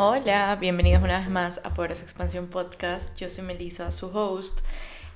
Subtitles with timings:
[0.00, 3.18] Hola, bienvenidos una vez más a Poderosa Expansión Podcast.
[3.18, 4.64] Yo soy Melissa, su host.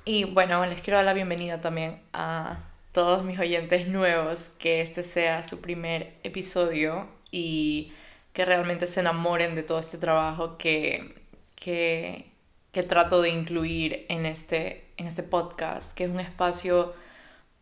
[0.04, 2.58] Y bueno, les quiero dar la bienvenida también a
[2.90, 7.92] todos mis oyentes nuevos, que este sea su primer episodio y
[8.32, 11.14] que realmente se enamoren de todo este trabajo que,
[11.54, 12.32] que,
[12.72, 16.92] que trato de incluir en este, en este podcast, que es un espacio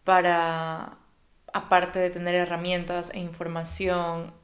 [0.05, 0.97] para,
[1.53, 4.40] aparte de tener herramientas e información,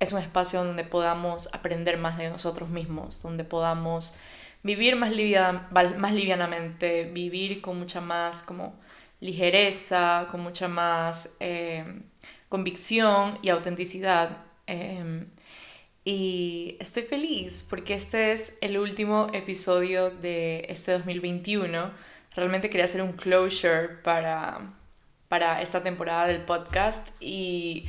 [0.00, 4.14] es un espacio donde podamos aprender más de nosotros mismos, donde podamos
[4.62, 8.74] vivir más, más livianamente, vivir con mucha más como
[9.20, 11.84] ligereza, con mucha más eh,
[12.48, 14.38] convicción y autenticidad.
[14.66, 15.28] Em,
[16.04, 21.90] y estoy feliz porque este es el último episodio de este 2021.
[22.34, 24.72] Realmente quería hacer un closure para,
[25.28, 27.86] para esta temporada del podcast y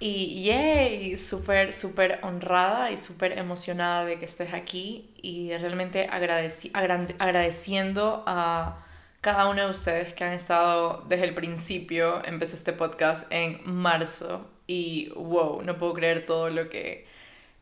[0.00, 6.72] y yay, súper, súper honrada y súper emocionada de que estés aquí y realmente agradeci
[6.72, 8.86] agradeciendo a
[9.20, 12.22] cada uno de ustedes que han estado desde el principio.
[12.24, 17.06] Empecé este podcast en marzo y wow, no puedo creer todo lo que,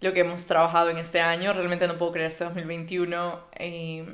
[0.01, 1.53] lo que hemos trabajado en este año.
[1.53, 4.05] Realmente no puedo creer este 2021 y,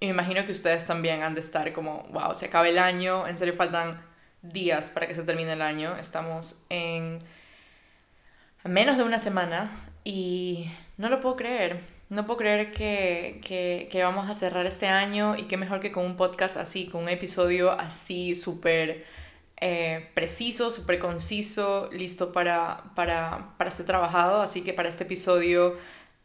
[0.00, 3.26] y me imagino que ustedes también han de estar como, wow, se acaba el año,
[3.26, 4.00] en serio faltan
[4.40, 5.98] días para que se termine el año.
[5.98, 7.22] Estamos en
[8.68, 9.70] menos de una semana
[10.04, 11.80] y no lo puedo creer.
[12.10, 15.92] No puedo creer que, que, que, vamos a cerrar este año y qué mejor que
[15.92, 19.04] con un podcast así, con un episodio así súper
[19.60, 24.40] eh, preciso, súper conciso, listo para, para, para ser trabajado.
[24.40, 25.76] Así que para este episodio,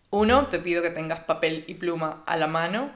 [0.10, 2.92] uno, te pido que tengas papel y pluma a la mano.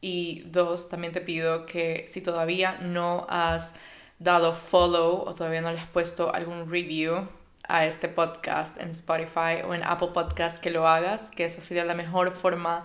[0.00, 3.74] Y dos, también te pido que si todavía no has
[4.18, 7.28] dado follow o todavía no le has puesto algún review
[7.68, 11.84] a este podcast en Spotify o en Apple Podcast que lo hagas, que esa sería
[11.84, 12.84] la mejor forma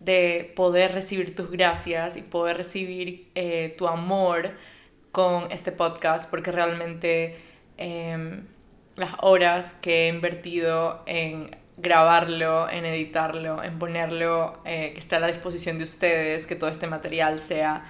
[0.00, 4.52] de poder recibir tus gracias y poder recibir eh, tu amor
[5.12, 7.36] con este podcast, porque realmente
[7.76, 8.46] em,
[8.96, 15.20] las horas que he invertido en grabarlo, en editarlo, en ponerlo, eh, que esté a
[15.20, 17.84] la disposición de ustedes, que todo este material sea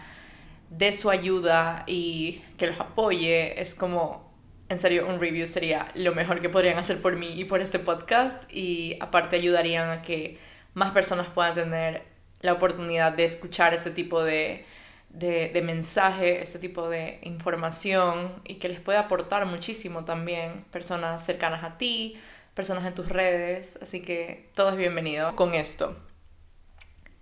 [0.71, 4.34] de su ayuda y que los apoye, es como
[4.69, 7.79] en serio, un review sería lo mejor que podrían hacer por mí y por este
[7.79, 10.39] podcast y aparte ayudarían a que
[10.73, 12.03] más personas puedan tener
[12.41, 14.65] la oportunidad de escuchar este tipo de,
[15.11, 21.25] de, de mensaje, este tipo de información y que les pueda aportar muchísimo también personas
[21.25, 22.19] cercanas a ti,
[22.55, 25.97] personas en tus redes, así que todo es bienvenido con esto.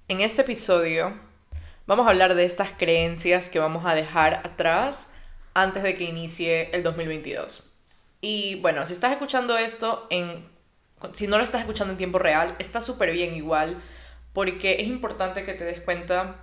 [0.08, 1.12] En este episodio
[1.86, 5.10] vamos a hablar de estas creencias que vamos a dejar atrás
[5.54, 7.70] antes de que inicie el 2022.
[8.20, 10.50] Y bueno, si estás escuchando esto en...
[11.12, 13.82] Si no lo estás escuchando en tiempo real, está súper bien igual,
[14.32, 16.36] porque es importante que te des cuenta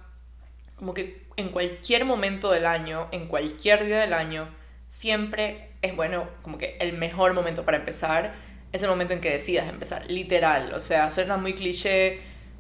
[0.76, 4.50] como que en cualquier momento del año, en cualquier día del año,
[4.90, 8.34] siempre es bueno, como que el mejor momento para empezar
[8.72, 10.74] es el momento en que decidas empezar, literal.
[10.74, 12.20] O sea, suena muy cliché,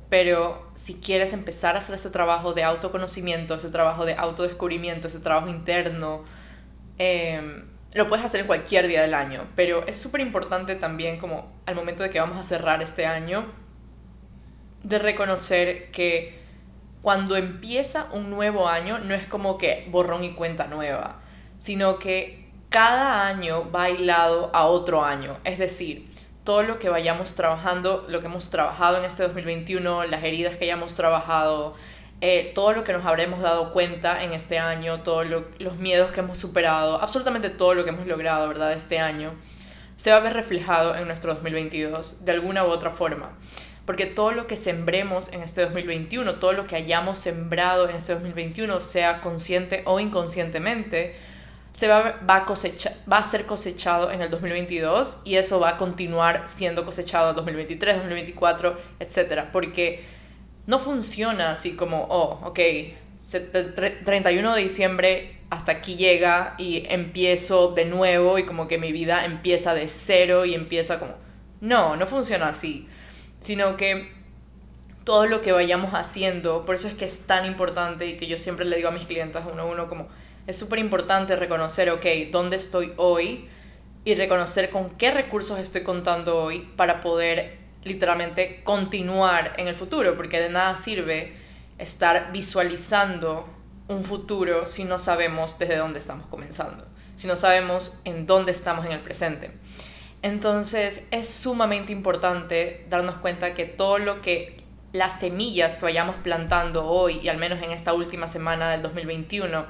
[0.10, 5.20] pero si quieres empezar a hacer este trabajo de autoconocimiento, ese trabajo de autodescubrimiento, ese
[5.20, 6.24] trabajo interno,
[7.00, 11.52] Em, lo puedes hacer en cualquier día del año, pero es súper importante también como
[11.66, 13.46] al momento de que vamos a cerrar este año,
[14.84, 16.40] de reconocer que
[17.02, 21.22] cuando empieza un nuevo año no es como que borrón y cuenta nueva,
[21.58, 25.38] sino que cada año va hilado a otro año.
[25.46, 26.08] Es decir,
[26.44, 30.66] todo lo que vayamos trabajando, lo que hemos trabajado en este 2021, las heridas que
[30.66, 31.76] hayamos trabajado,
[32.22, 36.20] eh, todo lo que nos habremos dado cuenta en este año, todos los miedos que
[36.20, 39.34] hemos superado, absolutamente todo lo que hemos logrado, ¿verdad?, este año,
[39.96, 43.32] se va a ver reflejado en nuestro 2022 de alguna u otra forma.
[43.86, 48.14] Porque todo lo que sembremos en este 2021, todo lo que hayamos sembrado en este
[48.14, 51.16] 2021, sea consciente o inconscientemente,
[51.74, 55.78] se va, va, cosecha, va a ser cosechado en el 2022 y eso va a
[55.78, 59.46] continuar siendo cosechado en 2023, 2024, etc.
[59.52, 60.04] Porque
[60.70, 62.60] no funciona así como, oh, ok,
[64.06, 69.26] 31 de diciembre hasta aquí llega y empiezo de nuevo y como que mi vida
[69.26, 71.16] empieza de cero y empieza como...
[71.60, 72.88] No, no funciona así,
[73.40, 74.12] sino que
[75.06, 78.38] todo lo que vayamos haciendo, por eso es que es tan importante y que yo
[78.38, 80.08] siempre le digo a mis clientes uno a uno como,
[80.46, 83.50] es súper importante reconocer, ok, dónde estoy hoy
[84.06, 90.16] y reconocer con qué recursos estoy contando hoy para poder literalmente continuar en el futuro,
[90.16, 91.34] porque de nada sirve
[91.78, 93.48] estar visualizando
[93.88, 96.86] un futuro si no sabemos desde dónde estamos comenzando,
[97.16, 99.52] si no sabemos en dónde estamos en el presente.
[100.22, 104.62] Entonces es sumamente importante darnos cuenta que todo lo que
[104.92, 109.66] las semillas que vayamos plantando hoy y al menos en esta última semana del 2021,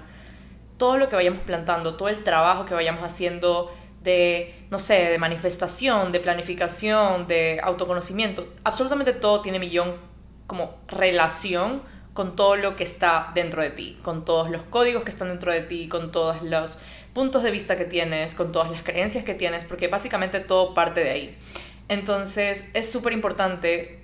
[0.78, 3.72] todo lo que vayamos plantando, todo el trabajo que vayamos haciendo
[4.04, 9.96] de, no sé, de manifestación, de planificación, de autoconocimiento, absolutamente todo tiene millón
[10.48, 15.10] como relación con todo lo que está dentro de ti, con todos los códigos que
[15.10, 16.80] están dentro de ti, con todos los
[17.14, 21.04] puntos de vista que tienes, con todas las creencias que tienes, porque básicamente todo parte
[21.04, 21.38] de ahí.
[21.88, 24.02] Entonces es súper importante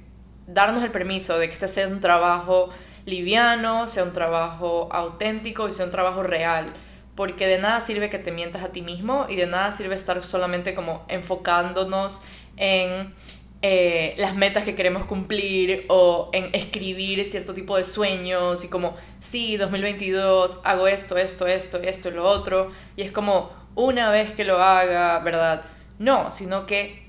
[0.47, 2.69] darnos el permiso de que este sea un trabajo
[3.05, 6.73] liviano, sea un trabajo auténtico y sea un trabajo real.
[7.15, 10.23] Porque de nada sirve que te mientas a ti mismo y de nada sirve estar
[10.23, 12.21] solamente como enfocándonos
[12.57, 13.13] en
[13.61, 18.95] eh, las metas que queremos cumplir o en escribir cierto tipo de sueños y como,
[19.19, 22.69] sí, 2022 hago esto, esto, esto, esto y lo otro.
[22.95, 25.65] Y es como, una vez que lo haga, ¿verdad?
[25.99, 27.05] No, sino que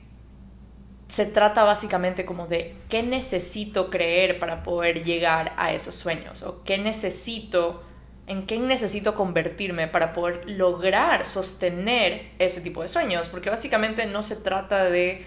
[1.08, 6.64] se trata básicamente como de qué necesito creer para poder llegar a esos sueños o
[6.64, 7.82] qué necesito,
[8.26, 14.23] en qué necesito convertirme para poder lograr sostener ese tipo de sueños, porque básicamente no
[14.23, 15.25] se trata de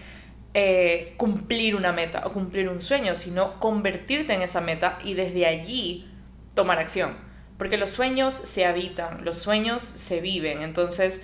[0.54, 5.46] eh, cumplir una meta o cumplir un sueño, sino convertirte en esa meta y desde
[5.46, 6.10] allí
[6.56, 7.16] tomar acción,
[7.57, 11.24] porque los sueños se habitan, los sueños se viven, entonces,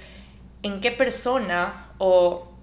[0.64, 2.54] ¿en qué persona o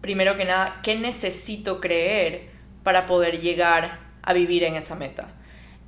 [0.00, 2.50] primero que nada, ¿qué necesito creer
[2.84, 5.35] para poder llegar a vivir en esa meta?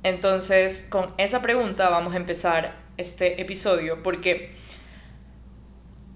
[0.03, 4.51] Entonces, con esa pregunta vamos a empezar este episodio porque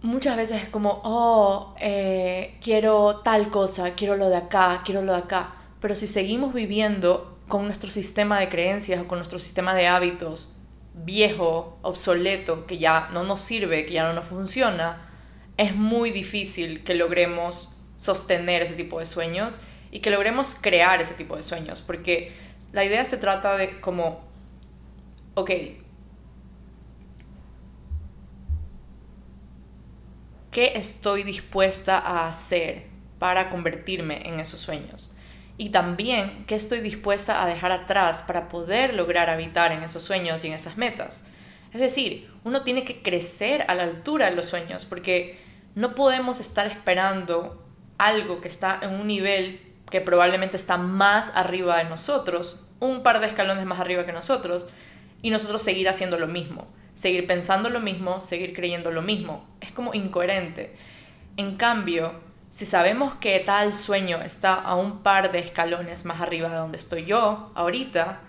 [0.01, 5.13] muchas veces es como, oh, eh, quiero tal cosa, quiero lo de acá, quiero lo
[5.13, 5.55] de acá.
[5.79, 10.55] Pero si seguimos viviendo con nuestro sistema de creencias o con nuestro sistema de hábitos
[10.93, 15.09] viejo, obsoleto, que ya no nos sirve, que ya no nos funciona,
[15.57, 19.59] es muy difícil que logremos sostener ese tipo de sueños
[19.91, 22.31] y que logremos crear ese tipo de sueños, porque
[22.73, 24.21] la idea se trata de como,
[25.35, 25.51] ok,
[30.51, 32.87] ¿qué estoy dispuesta a hacer
[33.19, 35.15] para convertirme en esos sueños?
[35.55, 40.43] Y también, ¿qué estoy dispuesta a dejar atrás para poder lograr habitar en esos sueños
[40.43, 41.25] y en esas metas?
[41.73, 45.39] Es decir, uno tiene que crecer a la altura de los sueños, porque
[45.75, 47.63] no podemos estar esperando
[47.99, 49.61] algo que está en un nivel
[49.91, 54.67] que probablemente está más arriba de nosotros, un par de escalones más arriba que nosotros,
[55.21, 59.47] y nosotros seguir haciendo lo mismo, seguir pensando lo mismo, seguir creyendo lo mismo.
[59.61, 60.75] Es como incoherente.
[61.37, 62.13] En cambio,
[62.49, 66.77] si sabemos que tal sueño está a un par de escalones más arriba de donde
[66.77, 68.19] estoy yo ahorita,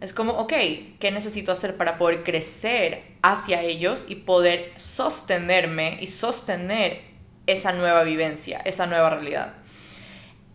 [0.00, 0.52] es como, ok,
[1.00, 7.14] ¿qué necesito hacer para poder crecer hacia ellos y poder sostenerme y sostener
[7.46, 9.54] esa nueva vivencia, esa nueva realidad.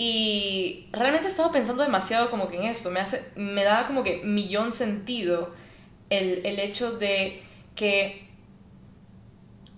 [0.02, 4.02] Y realmente he estado pensando demasiado como que en esto, me, hace, me da como
[4.02, 5.54] que millón sentido
[6.10, 7.44] el, el hecho de
[7.76, 8.30] que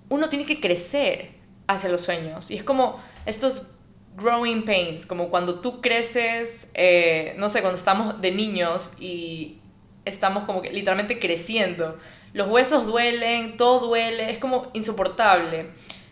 [0.10, 1.32] uno tiene que crecer
[1.66, 2.52] hacia los sueños.
[2.52, 3.72] Y es como estos
[4.16, 9.58] growing pains, como cuando tú creces, eh, no sé, cuando estamos de niños y
[10.06, 11.98] estamos como que literalmente creciendo.
[12.34, 15.72] Los huesos duelen, todo duele, es como insoportable.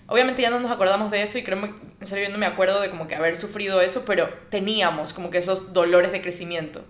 [0.10, 2.90] Obviamente ya no nos acordamos de eso y creo, en serio, no me acuerdo de
[2.90, 6.84] como que haber sufrido eso, pero teníamos como que esos dolores de crecimiento.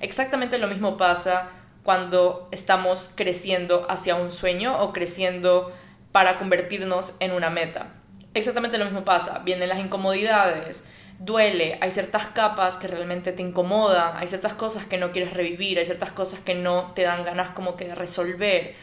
[0.00, 1.48] Exactamente lo mismo pasa
[1.84, 5.72] cuando estamos creciendo hacia un sueño o creciendo
[6.12, 7.94] para convertirnos en una meta.
[8.34, 9.38] Exactamente lo mismo pasa.
[9.38, 10.86] Vienen las incomodidades,
[11.18, 15.78] duele, hay ciertas capas que realmente te incomodan, hay ciertas cosas que no quieres revivir,
[15.78, 18.74] hay ciertas cosas que no te dan ganas como que de resolver.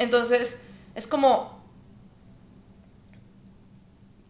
[0.00, 1.57] Entonces, es como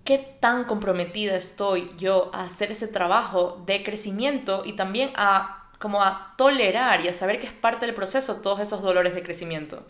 [0.09, 6.03] qué tan comprometida estoy yo a hacer ese trabajo de crecimiento y también a como
[6.03, 9.87] a tolerar y a saber que es parte del proceso todos esos dolores de crecimiento.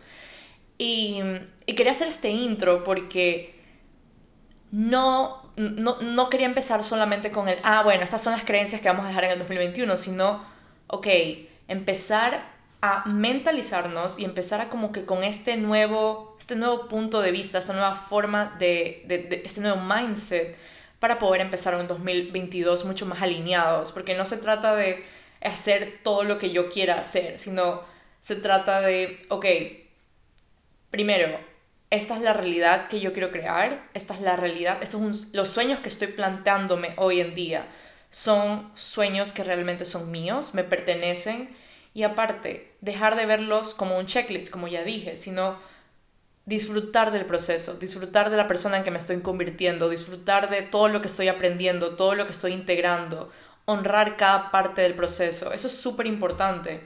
[0.77, 1.23] Y,
[1.69, 3.63] quería hacer este intro porque
[4.73, 8.89] no, no, no quería empezar solamente con el, ah, bueno, estas son las creencias que
[8.89, 10.45] vamos a dejar en el 2021, sino,
[10.89, 11.07] ok,
[11.69, 17.33] empezar a mentalizarnos y empezar a como que con este nuevo, este nuevo punto de
[17.33, 20.57] vista, esta nueva forma de, de, este nuevo mindset
[21.01, 25.05] para poder empezar un 2022 mucho más alineados, porque no se trata de
[25.41, 27.83] hacer todo lo que yo quiera hacer, sino
[28.21, 29.47] se trata de, ok,
[30.91, 31.39] primero,
[31.91, 35.49] esta es la realidad que yo quiero crear, esta es la realidad, estos son los
[35.49, 37.67] sueños que estoy planteándome hoy en día,
[38.11, 41.49] son sueños que realmente son míos, me pertenecen,
[41.99, 45.59] y aparte, dejar de verlos como un checklist, como ya dije, sino
[46.47, 50.87] disfrutar del proceso, disfrutar de la persona en que me estoy convirtiendo, disfrutar de todo
[50.87, 53.33] lo que estoy aprendiendo, todo lo que estoy integrando,
[53.65, 55.53] honrar cada parte del proceso.
[55.53, 56.83] Eso es súper importante.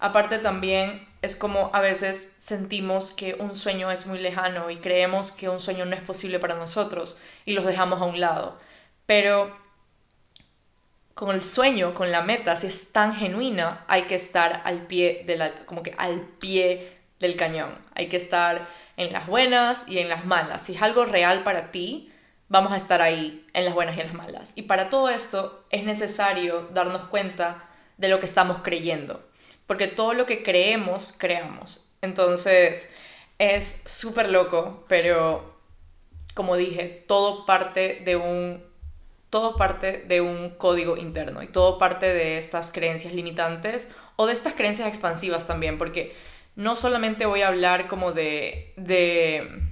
[0.00, 5.30] Aparte también es como a veces sentimos que un sueño es muy lejano y creemos
[5.30, 8.58] que un sueño no es posible para nosotros y los dejamos a un lado.
[9.06, 9.56] Pero
[11.18, 15.24] con el sueño, con la meta, si es tan genuina, hay que estar al pie
[15.26, 17.76] de la, como que al pie del cañón.
[17.96, 20.62] Hay que estar en las buenas y en las malas.
[20.62, 22.12] Si es algo real para ti,
[22.48, 24.52] vamos a estar ahí en las buenas y en las malas.
[24.54, 29.28] Y para todo esto es necesario darnos cuenta de lo que estamos creyendo
[29.68, 31.84] porque todo lo que creemos, creamos.
[32.00, 32.90] Entonces,
[33.38, 35.60] es súper loco, pero
[36.32, 38.64] como dije, todo parte de un
[39.30, 44.32] todo parte de un código interno y todo parte de estas creencias limitantes o de
[44.32, 46.16] estas creencias expansivas también, porque
[46.56, 49.62] no solamente voy a hablar como de, de,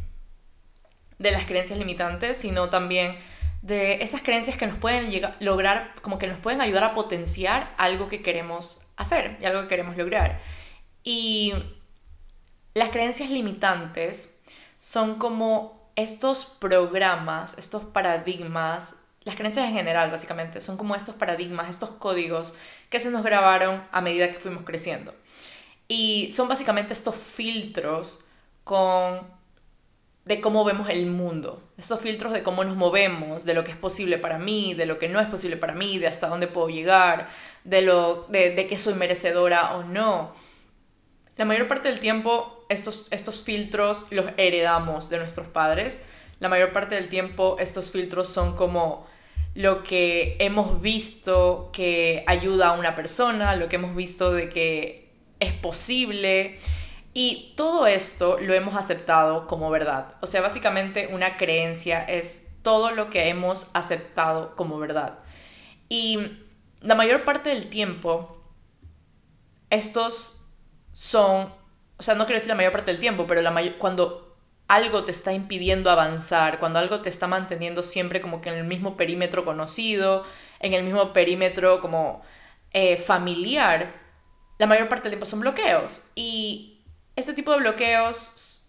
[1.19, 3.17] de las creencias limitantes, sino también
[3.63, 7.75] de esas creencias que nos pueden llegar, lograr, como que nos pueden ayudar a potenciar
[7.79, 10.41] algo que queremos hacer y algo que queremos lograr.
[11.03, 11.53] Y
[12.75, 14.39] las creencias limitantes
[14.79, 18.97] son como estos programas, estos paradigmas,
[19.27, 22.55] las creencias en general básicamente, son como estos paradigmas, estos códigos
[22.89, 25.13] que se nos grabaron a medida que fuimos creciendo.
[25.89, 28.25] Y son básicamente estos filtros
[28.65, 29.35] con
[30.25, 33.77] de cómo vemos el mundo, estos filtros de cómo nos movemos, de lo que es
[33.77, 36.69] posible para mí, de lo que no es posible para mí, de hasta dónde puedo
[36.69, 37.29] llegar,
[37.65, 40.35] de, lo, de, de que soy merecedora o no.
[41.37, 46.05] La mayor parte del tiempo estos, estos filtros los heredamos de nuestros padres.
[46.39, 49.07] La mayor parte del tiempo estos filtros son como
[49.57, 55.11] lo que hemos visto que ayuda a una persona, lo que hemos visto de que
[55.41, 56.59] es posible.
[57.15, 60.15] Y todo esto lo hemos aceptado como verdad.
[60.21, 65.21] O sea, básicamente una creencia es todo lo que hemos aceptado como verdad.
[65.89, 66.19] Y
[66.83, 68.37] la mayor parte del tiempo,
[69.71, 70.45] estos
[70.93, 71.51] son,
[71.97, 74.26] o sea, no quiero decir la mayor parte del tiempo, pero la cuando
[74.69, 78.65] algo te está impidiendo avanzar, cuando algo te está manteniendo siempre como que en el
[78.65, 80.25] mismo perímetro conocido,
[80.61, 82.23] en el mismo perímetro como
[82.73, 83.93] eh, familiar,
[84.59, 86.11] la mayor parte del tiempo son bloqueos.
[86.15, 86.81] Y
[87.15, 88.69] este tipo de bloqueos,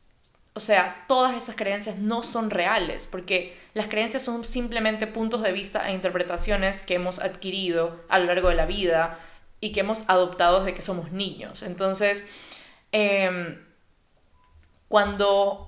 [0.53, 5.51] o sea, todas esas creencias no son reales, porque las creencias son simplemente puntos de
[5.51, 9.19] vista e interpretaciones que hemos adquirido a lo largo de la vida
[9.59, 11.63] y que hemos adoptado desde que somos niños.
[11.63, 12.29] Entonces,
[12.91, 13.63] em,
[14.87, 15.66] cuando,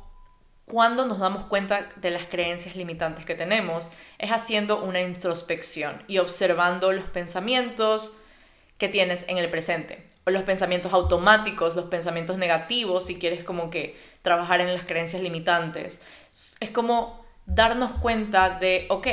[0.70, 6.20] cuando nos damos cuenta de las creencias limitantes que tenemos, es haciendo una introspección y
[6.20, 8.14] observando los pensamientos
[8.78, 14.00] que tienes en el presente los pensamientos automáticos, los pensamientos negativos, si quieres como que
[14.22, 16.02] trabajar en las creencias limitantes.
[16.60, 19.08] Es como darnos cuenta de, ok,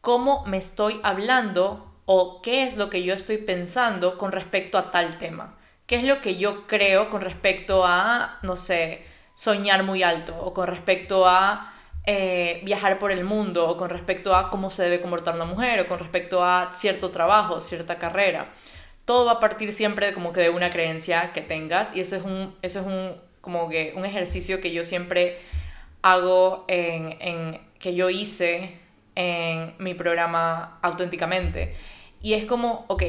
[0.00, 4.90] ¿cómo me estoy hablando o qué es lo que yo estoy pensando con respecto a
[4.90, 5.56] tal tema?
[5.86, 9.04] ¿Qué es lo que yo creo con respecto a, no sé,
[9.36, 11.72] soñar muy alto o con respecto a
[12.06, 15.80] eh, viajar por el mundo o con respecto a cómo se debe comportar una mujer
[15.80, 18.48] o con respecto a cierto trabajo, cierta carrera?
[19.06, 22.24] todo va a partir siempre como que de una creencia que tengas y eso es
[22.24, 25.38] un, eso es un, como que un ejercicio que yo siempre
[26.02, 28.78] hago en, en, que yo hice
[29.14, 31.74] en mi programa auténticamente.
[32.20, 33.02] Y es como, ok,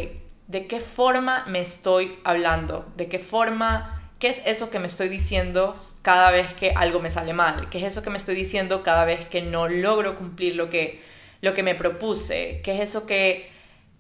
[0.48, 2.86] ¿de qué forma me estoy hablando?
[2.96, 7.09] ¿De qué forma, qué es eso que me estoy diciendo cada vez que algo me
[7.09, 7.69] sale mal?
[7.69, 11.01] ¿Qué es eso que me estoy diciendo cada vez que no logro cumplir lo que,
[11.41, 12.62] lo que me propuse?
[12.63, 13.57] ¿Qué es eso que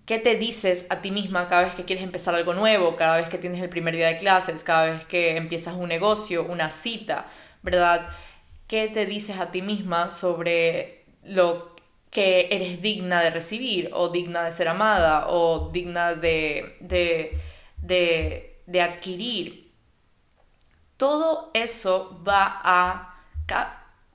[0.07, 3.27] ¿Qué te dices a ti misma cada vez que quieres empezar algo nuevo, cada vez
[3.27, 7.27] que tienes el primer día de clases, cada vez que empiezas un negocio, una cita,
[7.61, 8.07] ¿verdad?
[8.67, 11.75] ¿Qué te dices a ti misma sobre lo
[12.09, 17.37] que eres digna de recibir o digna de ser amada o digna de, de,
[17.77, 19.66] de, de adquirir?
[20.97, 23.13] Todo eso va a...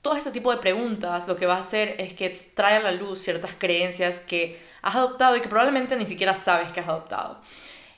[0.01, 2.91] Todo ese tipo de preguntas lo que va a hacer es que trae a la
[2.91, 7.41] luz ciertas creencias que has adoptado y que probablemente ni siquiera sabes que has adoptado.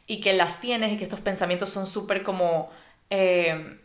[0.06, 2.70] Y que las tienes y que estos pensamientos son súper como
[3.10, 3.80] eh,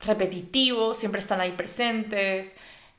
[0.00, 2.56] repetitivos, siempre están ahí presentes.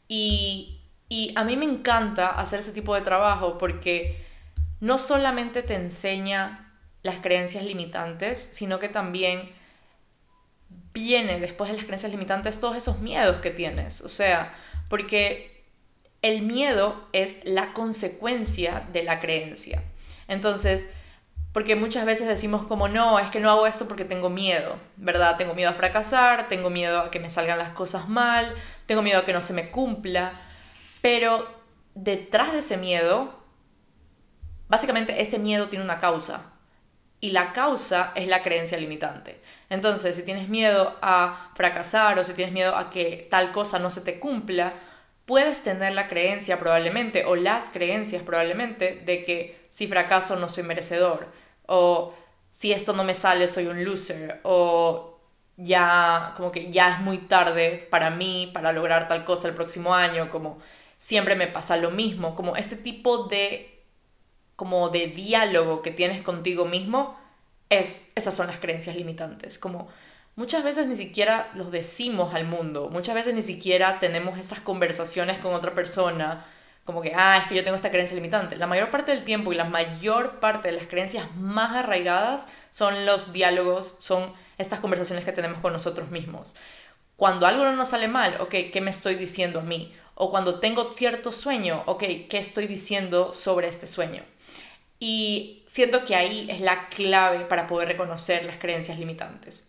[0.07, 4.25] Y, y a mí me encanta hacer ese tipo de trabajo porque
[4.79, 9.51] no solamente te enseña las creencias limitantes, sino que también
[10.93, 14.01] viene después de las creencias limitantes todos esos miedos que tienes.
[14.01, 14.53] O sea,
[14.89, 15.63] porque
[16.21, 19.83] el miedo es la consecuencia de la creencia.
[20.27, 20.89] Entonces,
[21.53, 25.35] Porque muchas veces decimos como, no, es que no hago esto porque tengo miedo, ¿verdad?
[25.37, 28.55] Tengo miedo a fracasar, tengo miedo a que me salgan las cosas mal,
[28.85, 30.31] tengo miedo a que no se me cumpla.
[31.01, 31.45] Pero
[31.93, 33.37] detrás de ese miedo,
[34.69, 36.50] básicamente ese miedo tiene una causa.
[37.21, 39.39] Y la causa es la creencia limitante.
[39.69, 43.89] Entonces, si tienes miedo a fracasar o si tienes miedo a que tal cosa no
[43.89, 44.73] se te cumpla,
[45.25, 50.63] puedes tener la creencia probablemente o las creencias probablemente de que si fracaso no soy
[50.63, 51.27] merecedor
[51.67, 52.13] o
[52.51, 55.19] si esto no me sale soy un loser o
[55.55, 59.93] ya como que ya es muy tarde para mí para lograr tal cosa el próximo
[59.93, 60.59] año como
[60.97, 63.70] siempre me pasa lo mismo como este tipo de
[64.61, 67.17] como de diálogo que tienes contigo mismo
[67.71, 69.87] es esas son las creencias limitantes como
[70.35, 75.39] muchas veces ni siquiera los decimos al mundo, muchas veces ni siquiera tenemos estas conversaciones
[75.39, 76.45] con otra persona,
[76.85, 78.55] como que, ah, es que yo tengo esta creencia limitante.
[78.55, 83.07] La mayor parte del tiempo y la mayor parte de las creencias más arraigadas son
[83.07, 86.55] los diálogos, son estas conversaciones que tenemos con nosotros mismos.
[87.17, 89.91] Cuando algo no nos sale mal, ok, ¿qué me estoy diciendo a mí?
[90.13, 94.23] O cuando tengo cierto sueño, ok, ¿qué estoy diciendo sobre este sueño?
[95.03, 99.67] Y siento que ahí es la clave para poder reconocer las creencias limitantes.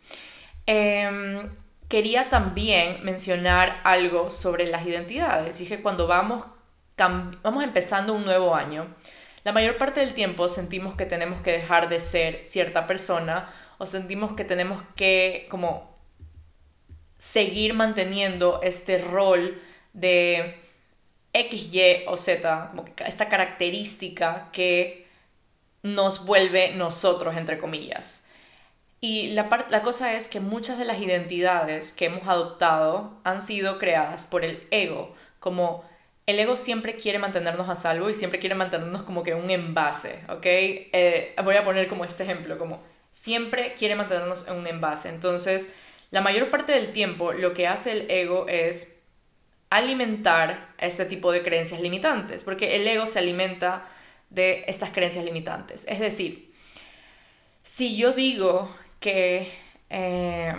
[0.66, 1.50] Em,
[1.88, 5.58] quería también mencionar algo sobre las identidades.
[5.58, 6.44] Dije, cuando vamos,
[6.98, 8.94] vamos empezando un nuevo año,
[9.42, 13.86] la mayor parte del tiempo sentimos que tenemos que dejar de ser cierta persona o
[13.86, 15.96] sentimos que tenemos que como
[17.18, 19.58] seguir manteniendo este rol
[19.94, 20.60] de
[21.32, 25.01] X, Y o Z, que esta característica que
[25.82, 28.24] nos vuelve nosotros, entre comillas.
[29.00, 33.78] Y la, la cosa es que muchas de las identidades que hemos adoptado han sido
[33.78, 35.84] creadas por el ego, como
[36.26, 40.20] el ego siempre quiere mantenernos a salvo y siempre quiere mantenernos como que un envase,
[40.28, 40.44] ¿ok?
[40.44, 45.08] Eh, voy a poner como este ejemplo, como siempre quiere mantenernos en un envase.
[45.08, 45.74] Entonces,
[46.10, 48.96] la mayor parte del tiempo lo que hace el ego es
[49.70, 53.84] alimentar este tipo de creencias limitantes, porque el ego se alimenta
[54.32, 55.84] de estas creencias limitantes.
[55.88, 56.52] Es decir,
[57.62, 59.52] si yo digo que
[59.90, 60.54] eh,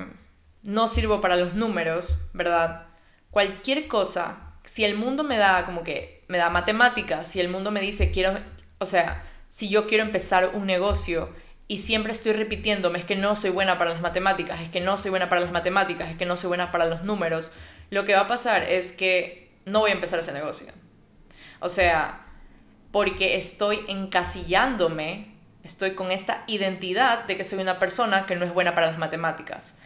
[0.63, 2.88] no sirvo para los números, ¿verdad?
[3.31, 7.71] Cualquier cosa, si el mundo me da como que, me da matemáticas, si el mundo
[7.71, 8.38] me dice, quiero,
[8.77, 11.29] o sea, si yo quiero empezar un negocio
[11.67, 14.97] y siempre estoy repitiéndome, es que no soy buena para las matemáticas, es que no
[14.97, 17.51] soy buena para las matemáticas, es que no soy buena para los números,
[17.89, 20.67] lo que va a pasar es que no voy a empezar ese negocio.
[21.59, 22.22] O sea,
[22.93, 28.53] porque estoy encasillándome Estoy con esta identidad de que soy una persona que no es
[28.53, 29.77] buena para las matemáticas.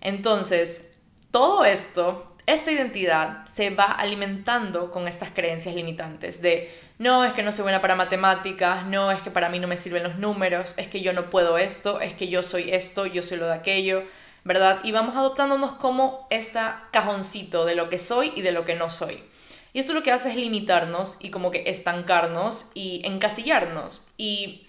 [0.00, 0.92] Entonces,
[1.30, 7.42] todo esto, esta identidad se va alimentando con estas creencias limitantes de no es que
[7.42, 10.74] no soy buena para matemáticas, no es que para mí no me sirven los números,
[10.78, 13.54] es que yo no puedo esto, es que yo soy esto, yo soy lo de
[13.54, 14.04] aquello,
[14.44, 14.80] ¿verdad?
[14.82, 18.88] Y vamos adoptándonos como este cajoncito de lo que soy y de lo que no
[18.88, 19.22] soy.
[19.72, 24.08] Y esto lo que hace es limitarnos y como que estancarnos y encasillarnos.
[24.16, 24.66] Y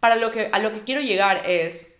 [0.00, 1.96] para lo que, a lo que quiero llegar es,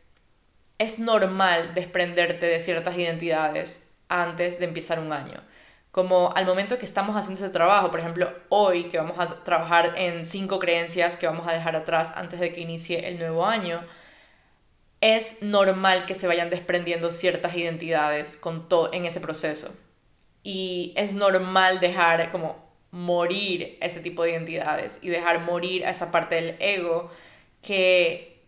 [0.78, 5.42] es normal desprenderte de ciertas identidades antes de empezar un año.
[5.90, 9.94] Como al momento que estamos haciendo ese trabajo, por ejemplo, hoy que vamos a trabajar
[9.96, 13.80] en cinco creencias que vamos a dejar atrás antes de que inicie el nuevo año,
[15.00, 19.72] es normal que se vayan desprendiendo ciertas identidades con todo en ese proceso.
[20.50, 22.56] Y es normal dejar como
[22.90, 27.10] morir ese tipo de identidades y dejar morir a esa parte del ego
[27.60, 28.40] que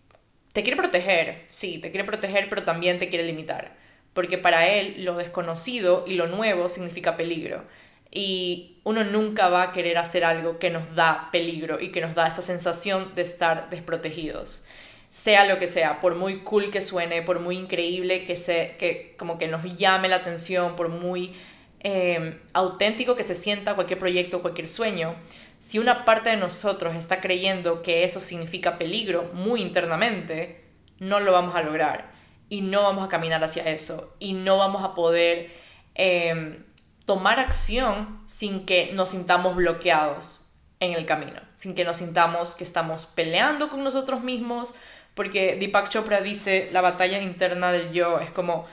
[0.55, 3.77] te quiere proteger, sí, te quiere proteger, pero también te quiere limitar,
[4.15, 7.65] porque para él lo desconocido y lo nuevo significa peligro.
[8.11, 12.15] Y uno nunca va a querer hacer algo que nos da peligro y que nos
[12.15, 14.65] da esa sensación de estar desprotegidos.
[15.11, 19.17] Sea lo que sea, por muy cool que suene, por muy increíble que, se, que
[19.19, 21.35] como que nos llame la atención, por muy
[21.81, 25.15] eh, auténtico que se sienta cualquier proyecto, cualquier sueño,
[25.59, 30.65] si una parte de nosotros está creyendo que eso significa peligro muy internamente,
[31.01, 32.13] no lo vamos a lograr
[32.51, 35.51] y no vamos a caminar hacia eso y no vamos a poder
[35.95, 36.65] em,
[37.07, 42.65] tomar acción sin que nos sintamos bloqueados en el camino, sin que nos sintamos que
[42.65, 44.75] estamos peleando con nosotros mismos,
[45.15, 48.67] porque Deepak Chopra dice la batalla interna del yo es como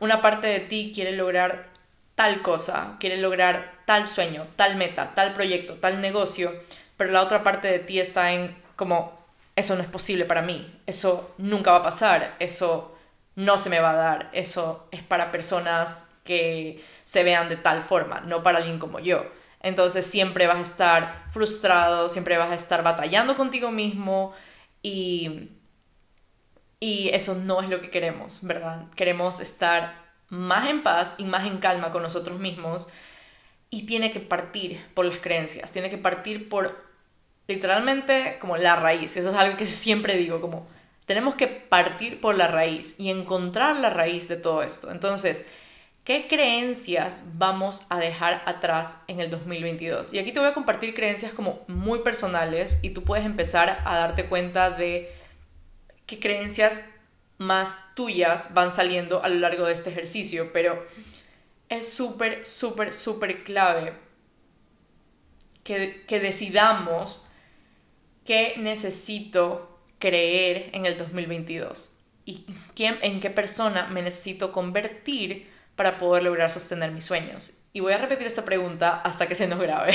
[0.00, 1.77] una parte de ti quiere lograr
[2.18, 6.52] tal cosa, quiere lograr tal sueño, tal meta, tal proyecto, tal negocio,
[6.96, 9.16] pero la otra parte de ti está en como,
[9.54, 12.98] eso no es posible para mí, eso nunca va a pasar, eso
[13.36, 17.82] no se me va a dar, eso es para personas que se vean de tal
[17.82, 19.24] forma, no para alguien como yo.
[19.62, 24.32] Entonces siempre vas a estar frustrado, siempre vas a estar batallando contigo mismo
[24.82, 25.50] y
[26.80, 28.86] Y eso no es lo que queremos, ¿verdad?
[28.94, 32.88] Queremos estar más en paz y más en calma con nosotros mismos
[33.70, 36.88] y tiene que partir por las creencias, tiene que partir por
[37.46, 39.16] literalmente como la raíz.
[39.16, 40.66] Eso es algo que siempre digo, como
[41.06, 44.90] tenemos que partir por la raíz y encontrar la raíz de todo esto.
[44.90, 45.46] Entonces,
[46.04, 50.12] ¿qué creencias vamos a dejar atrás en el 2022?
[50.12, 53.96] Y aquí te voy a compartir creencias como muy personales y tú puedes empezar a
[53.96, 55.10] darte cuenta de
[56.04, 56.84] qué creencias
[57.38, 60.84] más tuyas van saliendo a lo largo de este ejercicio, pero
[61.68, 63.94] es súper, súper, súper clave
[65.64, 67.28] que, que decidamos
[68.24, 75.96] qué necesito creer en el 2022 y quién, en qué persona me necesito convertir para
[75.96, 77.54] poder lograr sostener mis sueños.
[77.72, 79.92] Y voy a repetir esta pregunta hasta que se nos grabe.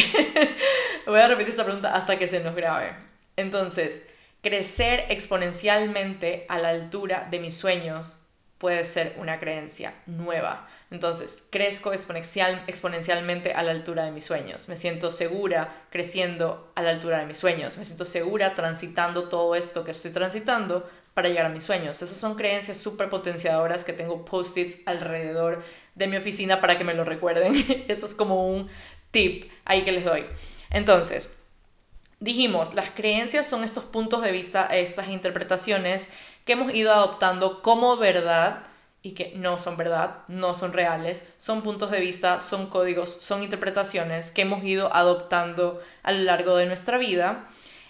[1.05, 2.95] voy a repetir esta pregunta hasta que se nos grabe.
[3.35, 4.07] Entonces,
[4.43, 8.19] crecer exponencialmente a la altura de mis sueños
[8.57, 10.67] puede ser una creencia nueva.
[10.91, 14.69] Entonces, crezco exponencial, exponencialmente a la altura de mis sueños.
[14.69, 17.77] Me siento segura creciendo a la altura de mis sueños.
[17.77, 22.01] Me siento segura transitando todo esto que estoy transitando para llegar a mis sueños.
[22.01, 25.63] Esas son creencias súper potenciadoras que tengo post-its alrededor
[25.95, 27.53] de mi oficina para que me lo recuerden.
[27.87, 28.69] Eso es como un
[29.11, 30.25] tip ahí que les doy.
[30.69, 31.42] Entonces,
[32.23, 36.09] dijimos, las creencias son estos puntos de vista, estas interpretaciones
[36.45, 38.63] que hemos ido adoptando como verdad
[39.01, 43.43] y que no son verdad, no son reales, son puntos de vista, son códigos, son
[43.43, 47.49] interpretaciones que hemos ido adoptando a lo largo de nuestra vida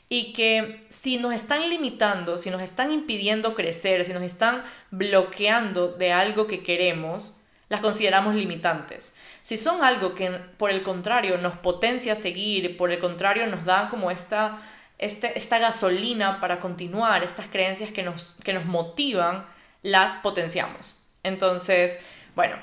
[0.09, 5.89] y que si nos están limitando, si nos están impidiendo crecer, si nos están bloqueando
[5.89, 7.37] de algo que queremos,
[7.73, 9.15] las consideramos limitantes.
[9.41, 13.65] Si son algo que por el contrario nos potencia a seguir, por el contrario nos
[13.65, 14.61] da como esta,
[14.99, 19.47] este, esta gasolina para continuar, estas creencias que nos, que nos motivan,
[19.81, 20.97] las potenciamos.
[21.23, 21.99] Entonces,
[22.35, 22.57] bueno,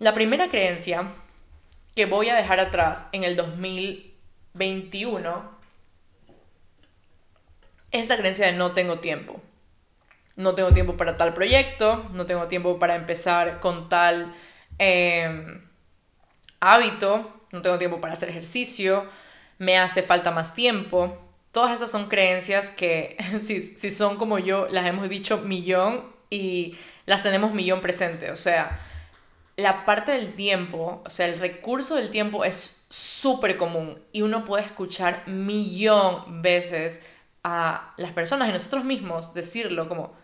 [0.00, 1.12] la primera creencia
[1.94, 5.56] que voy a dejar atrás en el 2021
[7.92, 9.40] es la creencia de no tengo tiempo.
[10.40, 14.32] No tengo tiempo para tal proyecto, no tengo tiempo para empezar con tal
[14.78, 15.68] em,
[16.60, 19.06] hábito, no tengo tiempo para hacer ejercicio,
[19.58, 21.18] me hace falta más tiempo.
[21.52, 26.76] Todas esas son creencias que si, si son como yo, las hemos dicho millón y
[27.06, 28.30] las tenemos millón presente.
[28.30, 28.78] O sea,
[29.56, 34.44] la parte del tiempo, o sea, el recurso del tiempo es súper común y uno
[34.44, 37.02] puede escuchar millón veces
[37.44, 40.14] a las personas y nosotros mismos decirlo como,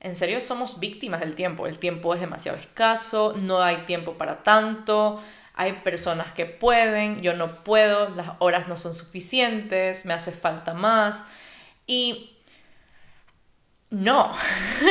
[0.00, 4.42] en serio somos víctimas del tiempo, el tiempo es demasiado escaso, no hay tiempo para
[4.42, 5.22] tanto,
[5.54, 10.72] hay personas que pueden, yo no puedo, las horas no son suficientes, me hace falta
[10.72, 11.26] más
[11.86, 12.38] y
[13.90, 14.34] no,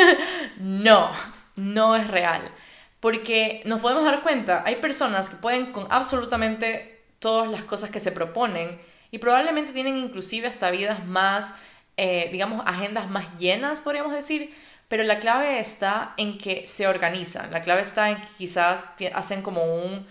[0.59, 1.09] no,
[1.55, 2.51] no es real.
[2.99, 7.99] Porque nos podemos dar cuenta, hay personas que pueden con absolutamente todas las cosas que
[7.99, 11.55] se proponen y probablemente tienen inclusive hasta vidas más,
[11.97, 14.53] eh, digamos, agendas más llenas, podríamos decir,
[14.89, 19.41] pero la clave está en que se organizan, la clave está en que quizás hacen
[19.41, 20.05] como un,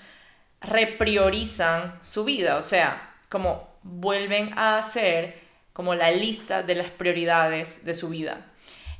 [0.60, 5.38] repriorizan su vida, o sea, como vuelven a hacer
[5.72, 8.46] como la lista de las prioridades de su vida.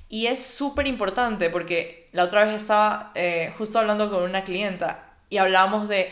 [0.08, 5.12] Y es súper importante porque la otra vez estaba eh, justo hablando con una clienta
[5.30, 6.10] y hablábamos de,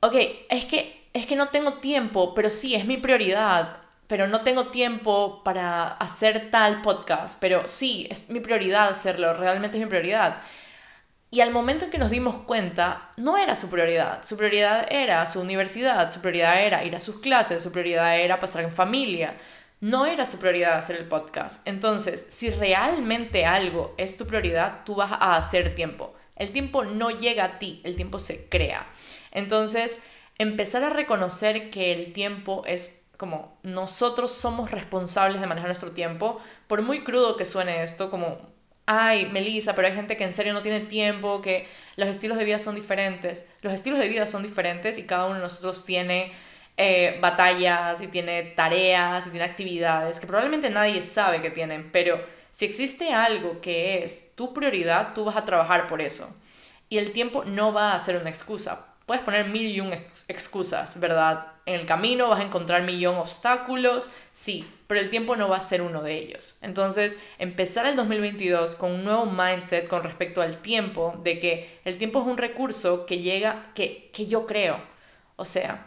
[0.00, 0.14] ok,
[0.48, 4.68] es que, es que no tengo tiempo, pero sí, es mi prioridad, pero no tengo
[4.68, 10.40] tiempo para hacer tal podcast, pero sí, es mi prioridad hacerlo, realmente es mi prioridad.
[11.30, 14.22] Y al momento en que nos dimos cuenta, no era su prioridad.
[14.24, 18.38] Su prioridad era su universidad, su prioridad era ir a sus clases, su prioridad era
[18.38, 19.36] pasar en familia,
[19.80, 21.66] no era su prioridad hacer el podcast.
[21.66, 26.14] Entonces, si realmente algo es tu prioridad, tú vas a hacer tiempo.
[26.36, 28.86] El tiempo no llega a ti, el tiempo se crea.
[29.32, 29.98] Entonces,
[30.38, 36.40] empezar a reconocer que el tiempo es como nosotros somos responsables de manejar nuestro tiempo,
[36.66, 38.38] por muy crudo que suene esto, como,
[38.86, 42.44] ay, Melissa, pero hay gente que en serio no tiene tiempo, que los estilos de
[42.44, 43.46] vida son diferentes.
[43.62, 46.32] Los estilos de vida son diferentes y cada uno de nosotros tiene
[46.76, 52.20] eh, batallas y tiene tareas y tiene actividades que probablemente nadie sabe que tienen, pero
[52.50, 56.34] si existe algo que es tu prioridad, tú vas a trabajar por eso.
[56.88, 58.95] Y el tiempo no va a ser una excusa.
[59.06, 61.46] Puedes poner mil y un excusas, ¿verdad?
[61.64, 65.60] En el camino vas a encontrar millón obstáculos, sí, pero el tiempo no va a
[65.60, 66.56] ser uno de ellos.
[66.60, 71.98] Entonces, empezar el 2022 con un nuevo mindset con respecto al tiempo, de que el
[71.98, 74.80] tiempo es un recurso que llega, que, que yo creo.
[75.36, 75.86] O sea,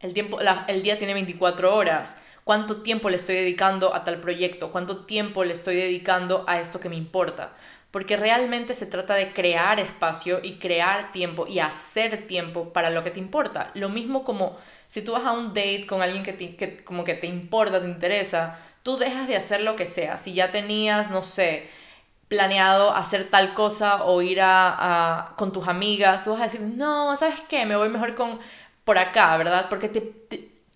[0.00, 2.18] el, tiempo, el día tiene 24 horas.
[2.44, 6.80] cuánto tiempo le estoy dedicando a tal proyecto, cuánto tiempo le estoy dedicando a esto
[6.80, 7.52] que me importa.
[7.90, 13.02] Porque realmente se trata de crear espacio y crear tiempo y hacer tiempo para lo
[13.02, 13.70] que te importa.
[13.74, 14.56] Lo mismo como
[14.88, 17.86] si tú vas a un date con alguien que, que como que te importa, te
[17.86, 20.16] interesa, tú dejas de hacer lo que sea.
[20.18, 21.68] Si ya tenías, no sé,
[22.28, 27.16] planeado hacer tal cosa o ir a, con tus amigas, tú vas a decir, no,
[27.16, 27.64] ¿sabes qué?
[27.66, 28.38] Me voy mejor con
[28.84, 29.66] por acá, ¿verdad?
[29.68, 30.00] Porque te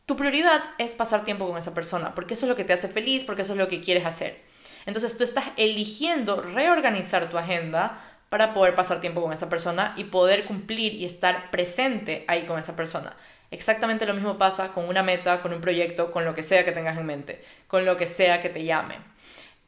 [0.07, 2.89] tu prioridad es pasar tiempo con esa persona, porque eso es lo que te hace
[2.89, 4.41] feliz, porque eso es lo que quieres hacer.
[4.87, 10.05] Entonces tú estás eligiendo reorganizar tu agenda para poder pasar tiempo con esa persona y
[10.05, 13.15] poder cumplir y estar presente ahí con esa persona.
[13.51, 16.73] Exactamente lo mismo pasa con una meta, con un proyecto, con lo que sea que
[16.73, 18.97] tengas en mente, con lo que sea que te llame.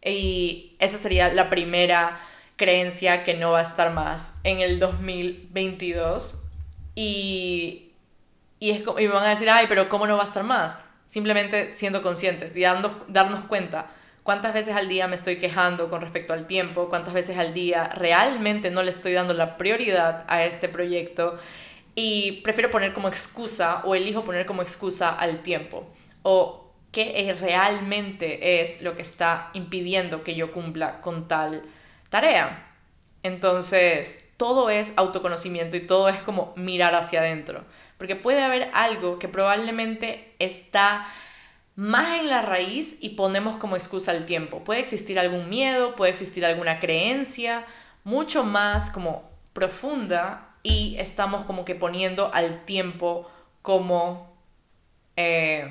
[0.02, 2.18] Y esa sería la primera
[2.56, 6.40] creencia que no va a estar más en el 2022.
[6.94, 7.84] Y
[8.64, 10.78] y, es, y me van a decir, ay, pero ¿cómo no va a estar más?
[11.04, 13.90] Simplemente siendo conscientes y dando, darnos cuenta
[14.24, 17.90] cuántas veces al día me estoy quejando con respecto al tiempo, cuántas veces al día
[17.94, 21.38] realmente no le estoy dando la prioridad a este proyecto
[21.94, 25.86] y prefiero poner como excusa o elijo poner como excusa al tiempo
[26.22, 31.62] o qué realmente es lo que está impidiendo que yo cumpla con tal
[32.08, 32.66] tarea.
[33.22, 37.64] Entonces, todo es autoconocimiento y todo es como mirar hacia adentro.
[37.98, 41.06] Porque puede haber algo que probablemente está
[41.76, 44.62] más en la raíz y ponemos como excusa el tiempo.
[44.62, 47.64] Puede existir algún miedo, puede existir alguna creencia
[48.04, 53.30] mucho más como profunda y estamos como que poniendo al tiempo
[53.62, 54.36] como,
[55.16, 55.68] eh,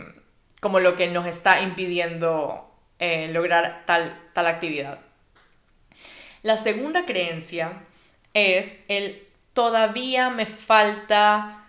[0.59, 4.99] como lo que nos está impidiendo eh, lograr tal, tal actividad.
[6.41, 7.83] La segunda creencia
[8.33, 11.65] es el todavía me falta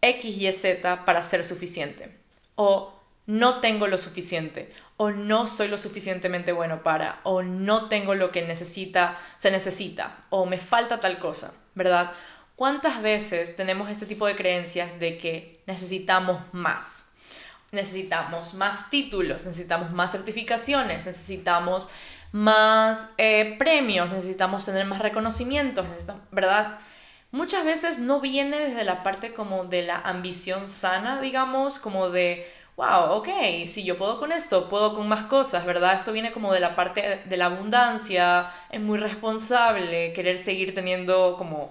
[0.00, 2.16] X y Z para ser suficiente.
[2.56, 2.93] O
[3.26, 4.72] no tengo lo suficiente.
[4.96, 7.20] O no soy lo suficientemente bueno para.
[7.22, 10.24] O no tengo lo que necesita, se necesita.
[10.30, 12.12] O me falta tal cosa, ¿verdad?
[12.56, 17.12] ¿Cuántas veces tenemos este tipo de creencias de que necesitamos más?
[17.72, 21.88] Necesitamos más títulos, necesitamos más certificaciones, necesitamos
[22.30, 25.84] más eh, premios, necesitamos tener más reconocimientos,
[26.30, 26.78] ¿verdad?
[27.34, 32.48] muchas veces no viene desde la parte como de la ambición sana, digamos, como de,
[32.76, 33.28] wow, ok,
[33.66, 35.94] si yo puedo con esto, puedo con más cosas, ¿verdad?
[35.94, 41.36] Esto viene como de la parte de la abundancia, es muy responsable, querer seguir teniendo
[41.38, 41.70] como...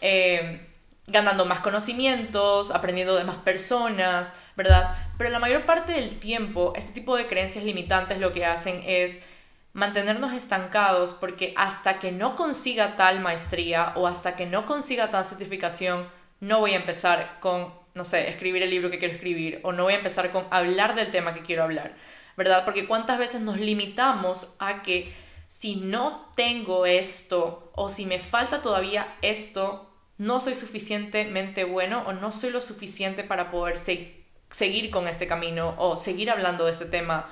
[0.00, 0.66] Eh,
[1.06, 4.96] ganando más conocimientos, aprendiendo de más personas, ¿verdad?
[5.18, 9.26] Pero la mayor parte del tiempo, este tipo de creencias limitantes lo que hacen es
[9.72, 15.24] mantenernos estancados porque hasta que no consiga tal maestría o hasta que no consiga tal
[15.24, 16.08] certificación,
[16.40, 19.84] no voy a empezar con, no sé, escribir el libro que quiero escribir o no
[19.84, 21.94] voy a empezar con hablar del tema que quiero hablar,
[22.36, 22.64] ¿verdad?
[22.64, 25.12] Porque cuántas veces nos limitamos a que
[25.48, 32.12] si no tengo esto o si me falta todavía esto, no soy suficientemente bueno o
[32.12, 36.84] no soy lo suficiente para poder seguir con este camino o seguir hablando de este
[36.84, 37.28] tema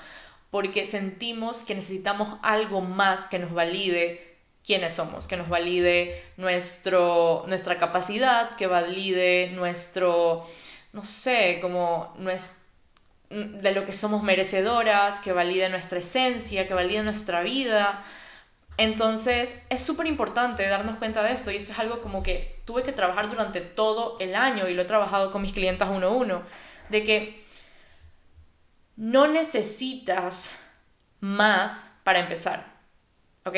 [0.51, 4.28] porque sentimos que necesitamos algo más que nos valide
[4.68, 10.46] quiénes somos, que nos valide nuestro, nuestra capacidad, que valide nuestro,
[10.92, 12.14] no sé, como
[13.31, 18.04] de lo que somos merecedoras, que valide nuestra esencia, que valide nuestra vida.
[18.76, 22.83] Entonces es súper importante darnos cuenta de esto y esto es algo como que tuve
[22.83, 26.11] que trabajar durante todo el año y lo he trabajado con mis clientas uno a
[26.11, 26.42] uno,
[26.90, 27.42] de que
[28.96, 30.59] no necesitas
[31.20, 32.66] más para empezar,
[33.46, 33.57] ¿ok?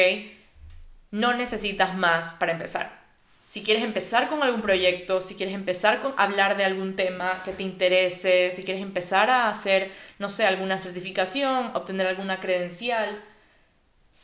[1.11, 3.01] No necesitas más para empezar.
[3.47, 7.51] Si quieres empezar con algún proyecto, si quieres empezar con hablar de algún tema que
[7.53, 13.21] te interese, si quieres empezar a hacer, no sé, alguna certificación, obtener alguna credencial,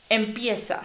[0.09, 0.81] empieza.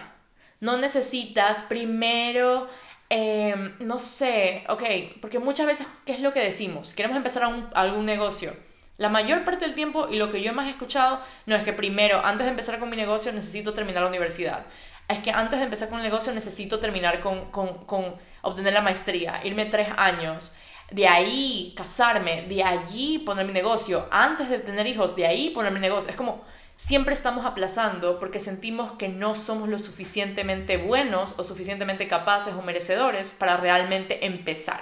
[0.58, 2.68] No necesitas primero,
[3.08, 4.82] em, no sé, ok,
[5.20, 6.94] porque muchas veces, ¿qué es lo que decimos?
[6.94, 8.52] Queremos empezar algún negocio
[8.98, 11.72] la mayor parte del tiempo, y lo que yo más he escuchado, no es que
[11.72, 14.64] primero, antes de empezar con mi negocio, necesito terminar la universidad.
[15.12, 18.80] Es que antes de empezar con el negocio, necesito terminar con, con, con obtener la
[18.80, 20.54] maestría, irme tres años.
[20.90, 25.72] De ahí casarme, de allí poner mi negocio, antes de tener hijos, de ahí poner
[25.72, 26.10] mi negocio.
[26.10, 26.44] Es como
[26.76, 32.62] siempre estamos aplazando porque sentimos que no somos lo suficientemente buenos o suficientemente capaces o
[32.62, 34.80] merecedores para realmente empezar.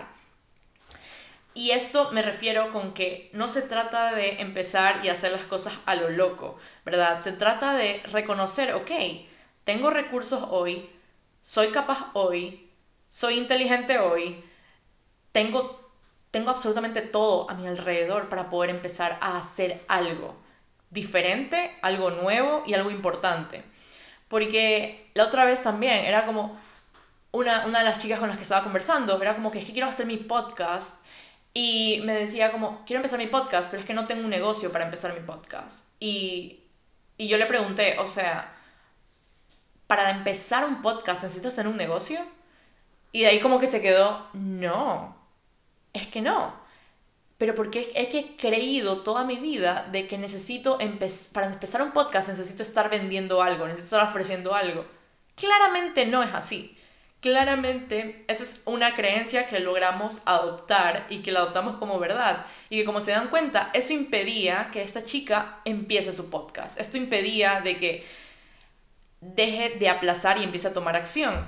[1.55, 5.75] Y esto me refiero con que no se trata de empezar y hacer las cosas
[5.85, 7.19] a lo loco, ¿verdad?
[7.19, 8.91] Se trata de reconocer, ok,
[9.65, 10.91] tengo recursos hoy,
[11.43, 12.71] soy capaz hoy,
[13.09, 14.45] soy inteligente hoy,
[15.33, 15.93] tengo,
[16.31, 20.37] tengo absolutamente todo a mi alrededor para poder empezar a hacer algo.
[20.91, 23.63] diferente, algo nuevo y algo importante.
[24.29, 26.59] Porque la otra vez también era como
[27.33, 29.73] una, una de las chicas con las que estaba conversando, era como que es que
[29.73, 31.05] quiero hacer mi podcast
[31.55, 34.71] y me decía como, quiero empezar mi podcast, pero es que no tengo un negocio
[34.73, 35.95] para empezar mi podcast.
[36.01, 36.61] Y,
[37.19, 38.53] y yo le pregunté, o sea,
[39.91, 42.21] para empezar un podcast necesitas tener un negocio?
[43.11, 45.17] Y de ahí como que se quedó, no,
[45.93, 46.55] es que no.
[47.39, 50.79] Pero porque es que he creído toda mi vida de que necesito,
[51.33, 54.85] para empezar un podcast necesito estar vendiendo algo, necesito estar ofreciendo algo.
[55.35, 56.79] Claramente no es así.
[57.21, 62.47] Claramente eso es una creencia que logramos adoptar y que la adoptamos como verdad.
[62.69, 66.79] Y que como se dan cuenta, eso impedía que esta chica empiece su podcast.
[66.79, 68.20] Esto impedía de que
[69.21, 71.47] deje de aplazar y empiece a tomar acción.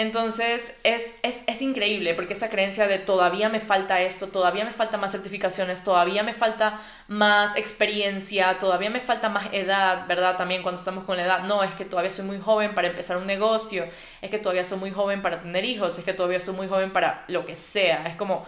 [0.00, 4.96] Entonces es, es, increíble porque esa creencia de todavía me falta esto, todavía me falta
[4.96, 10.38] más certificaciones, todavía me falta más experiencia, todavía me falta más edad, ¿verdad?
[10.38, 13.18] También cuando estamos con la edad, no, es que todavía soy muy joven para empezar
[13.18, 13.84] un negocio,
[14.22, 16.94] es que todavía soy muy joven para tener hijos, es que todavía soy muy joven
[16.94, 18.06] para lo que sea.
[18.06, 18.46] Es como,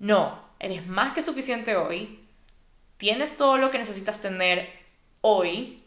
[0.00, 2.26] no, eres más que suficiente hoy,
[2.96, 4.68] tienes todo lo que necesitas tener
[5.20, 5.84] hoy,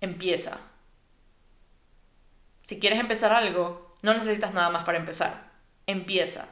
[0.00, 0.58] empieza
[2.64, 5.50] si quieres empezar algo, no necesitas nada más para empezar.
[5.86, 6.48] Empieza.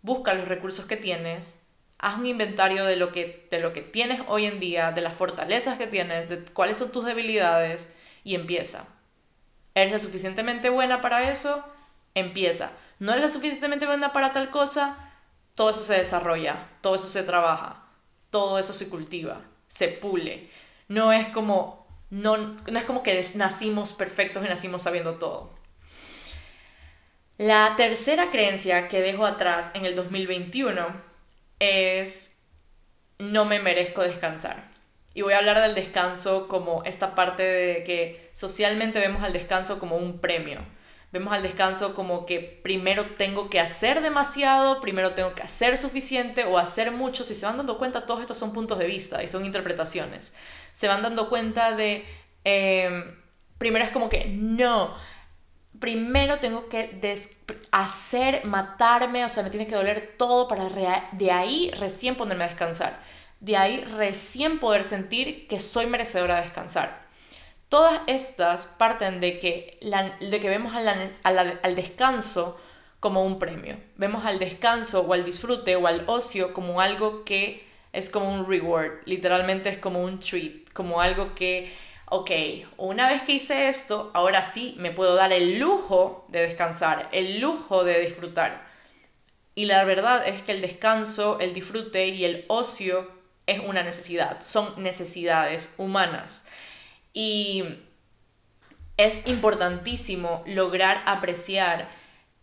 [0.00, 1.60] Busca los recursos que tienes.
[1.98, 5.14] Haz un inventario de lo que, de lo que tienes hoy en día, de las
[5.14, 7.92] fortalezas que tienes, de cuáles son tus debilidades
[8.22, 8.86] y empieza.
[9.74, 11.64] ¿Eres lo suficientemente buena para eso?
[12.14, 12.70] Empieza.
[13.00, 14.96] ¿No eres lo suficientemente buena para tal cosa?
[15.56, 17.88] Todo eso se desarrolla, todo eso se trabaja,
[18.30, 20.48] todo eso se cultiva, se pule.
[20.86, 21.83] No es como
[22.14, 25.50] no, no es como que nacimos perfectos y nacimos sabiendo todo.
[27.38, 30.86] La tercera creencia que dejo atrás en el 2021
[31.58, 32.30] es
[33.18, 34.70] no me merezco descansar.
[35.12, 39.80] Y voy a hablar del descanso como esta parte de que socialmente vemos al descanso
[39.80, 40.64] como un premio.
[41.10, 46.44] Vemos al descanso como que primero tengo que hacer demasiado, primero tengo que hacer suficiente
[46.44, 47.24] o hacer mucho.
[47.24, 50.32] Si se van dando cuenta, todos estos son puntos de vista y son interpretaciones
[50.74, 52.04] se van dando cuenta de,
[52.42, 53.16] em,
[53.58, 54.92] primero es como que no,
[55.78, 57.00] primero tengo que
[57.70, 60.68] hacer, matarme, o sea, me tiene que doler todo para
[61.12, 63.00] de ahí recién ponerme a descansar.
[63.40, 67.04] De ahí recién poder sentir que soy merecedora de descansar.
[67.68, 69.78] Todas estas parten de que,
[70.20, 72.58] de que vemos al descanso
[73.00, 73.76] como un premio.
[73.96, 78.48] Vemos al descanso o al disfrute o al ocio como algo que es como un
[78.48, 81.74] reward, literalmente es como un treat como algo que,
[82.10, 82.30] ok,
[82.76, 87.40] una vez que hice esto, ahora sí me puedo dar el lujo de descansar, el
[87.40, 88.66] lujo de disfrutar.
[89.54, 93.10] Y la verdad es que el descanso, el disfrute y el ocio
[93.46, 96.46] es una necesidad, son necesidades humanas.
[97.12, 97.64] Y
[98.96, 101.88] es importantísimo lograr apreciar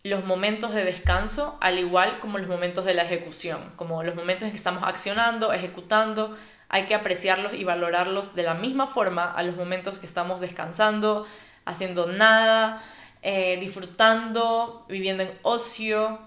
[0.04, 4.44] los momentos de descanso al igual como los momentos de la ejecución, como los momentos
[4.44, 6.36] en que estamos accionando, ejecutando,
[6.72, 11.26] hay que apreciarlos y valorarlos de la misma forma a los momentos que estamos descansando,
[11.66, 12.82] haciendo nada,
[13.20, 16.18] eh, disfrutando, viviendo en ocio,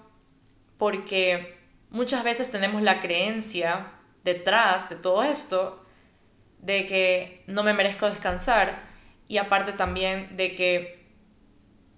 [0.78, 1.58] porque
[1.90, 3.88] muchas veces tenemos la creencia
[4.22, 5.84] detrás de todo esto
[6.60, 8.84] de que no me merezco descansar
[9.26, 11.06] y aparte también de que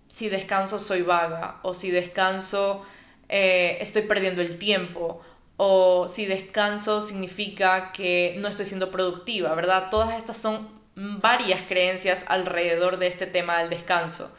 [0.08, 2.82] si descanso soy vaga o si descanso
[3.28, 5.20] eh, estoy perdiendo el tiempo
[5.59, 9.90] o si descanso significa que no estoy siendo productiva, ¿verdad?
[9.90, 14.33] Todas estas son varias creencias alrededor de este tema del descanso.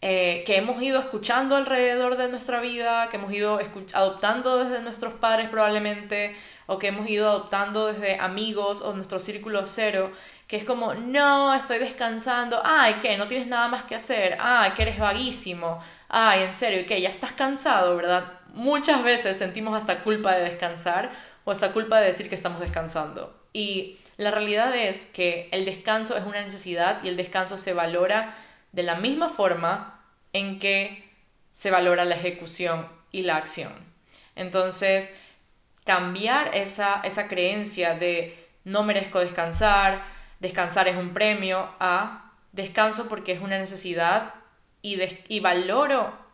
[0.00, 3.60] Eh, que hemos ido escuchando alrededor de nuestra vida, que hemos ido
[3.94, 9.64] adoptando desde nuestros padres probablemente, o que hemos ido adoptando desde amigos o nuestro círculo
[9.64, 10.12] cero,
[10.48, 13.16] que es como, no, estoy descansando, ay, ¿qué?
[13.16, 17.00] No tienes nada más que hacer, ay, que eres vaguísimo, ay, en serio, ¿qué?
[17.00, 18.37] Ya estás cansado, ¿verdad?
[18.54, 21.10] Muchas veces sentimos hasta culpa de descansar
[21.44, 23.34] o hasta culpa de decir que estamos descansando.
[23.52, 28.34] Y la realidad es que el descanso es una necesidad y el descanso se valora
[28.72, 31.08] de la misma forma en que
[31.52, 33.72] se valora la ejecución y la acción.
[34.36, 35.12] Entonces,
[35.84, 40.02] cambiar esa, esa creencia de no merezco descansar,
[40.40, 44.34] descansar es un premio, a descanso porque es una necesidad
[44.82, 46.27] y, y valoro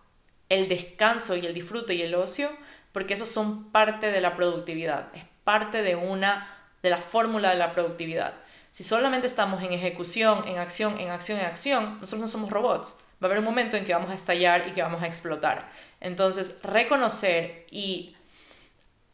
[0.54, 2.48] el descanso y el disfrute y el ocio,
[2.92, 6.48] porque esos son parte de la productividad, es parte de una
[6.82, 8.34] de la fórmula de la productividad.
[8.70, 13.00] Si solamente estamos en ejecución, en acción, en acción, en acción, nosotros no somos robots.
[13.22, 15.70] Va a haber un momento en que vamos a estallar y que vamos a explotar.
[16.00, 18.16] Entonces, reconocer y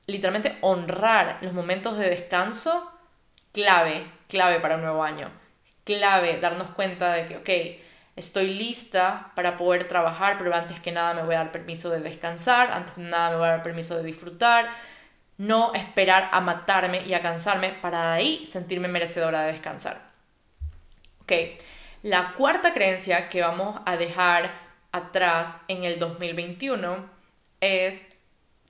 [0.06, 2.90] literalmente honrar los momentos de descanso
[3.52, 5.30] clave, clave para un nuevo año.
[5.84, 7.89] Clave darnos cuenta de que, ok,
[8.20, 12.00] estoy lista para poder trabajar, pero antes que nada me voy a dar permiso de
[12.00, 14.70] descansar, antes que nada me voy a dar permiso de disfrutar,
[15.38, 20.00] no esperar a matarme y a cansarme para ahí sentirme merecedora de descansar.
[21.22, 21.32] Ok,
[22.02, 24.50] la cuarta creencia que vamos a dejar
[24.92, 27.08] atrás en el 2021
[27.60, 28.02] es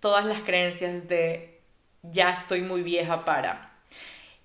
[0.01, 1.61] todas las creencias de
[2.03, 3.73] ya estoy muy vieja para,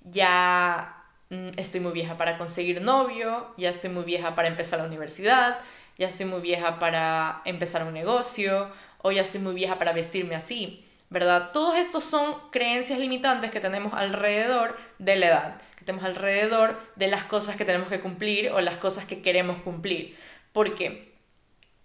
[0.01, 0.94] ya
[1.29, 5.59] estoy muy vieja para conseguir novio, ya estoy muy vieja para empezar la universidad,
[5.97, 8.69] ya estoy muy vieja para empezar un negocio
[9.01, 11.51] o ya estoy muy vieja para vestirme así, ¿verdad?
[11.51, 17.07] Todos estos son creencias limitantes que tenemos alrededor de la edad, que tenemos alrededor de
[17.07, 20.17] las cosas que tenemos que cumplir o las cosas que queremos cumplir.
[20.53, 21.13] Porque,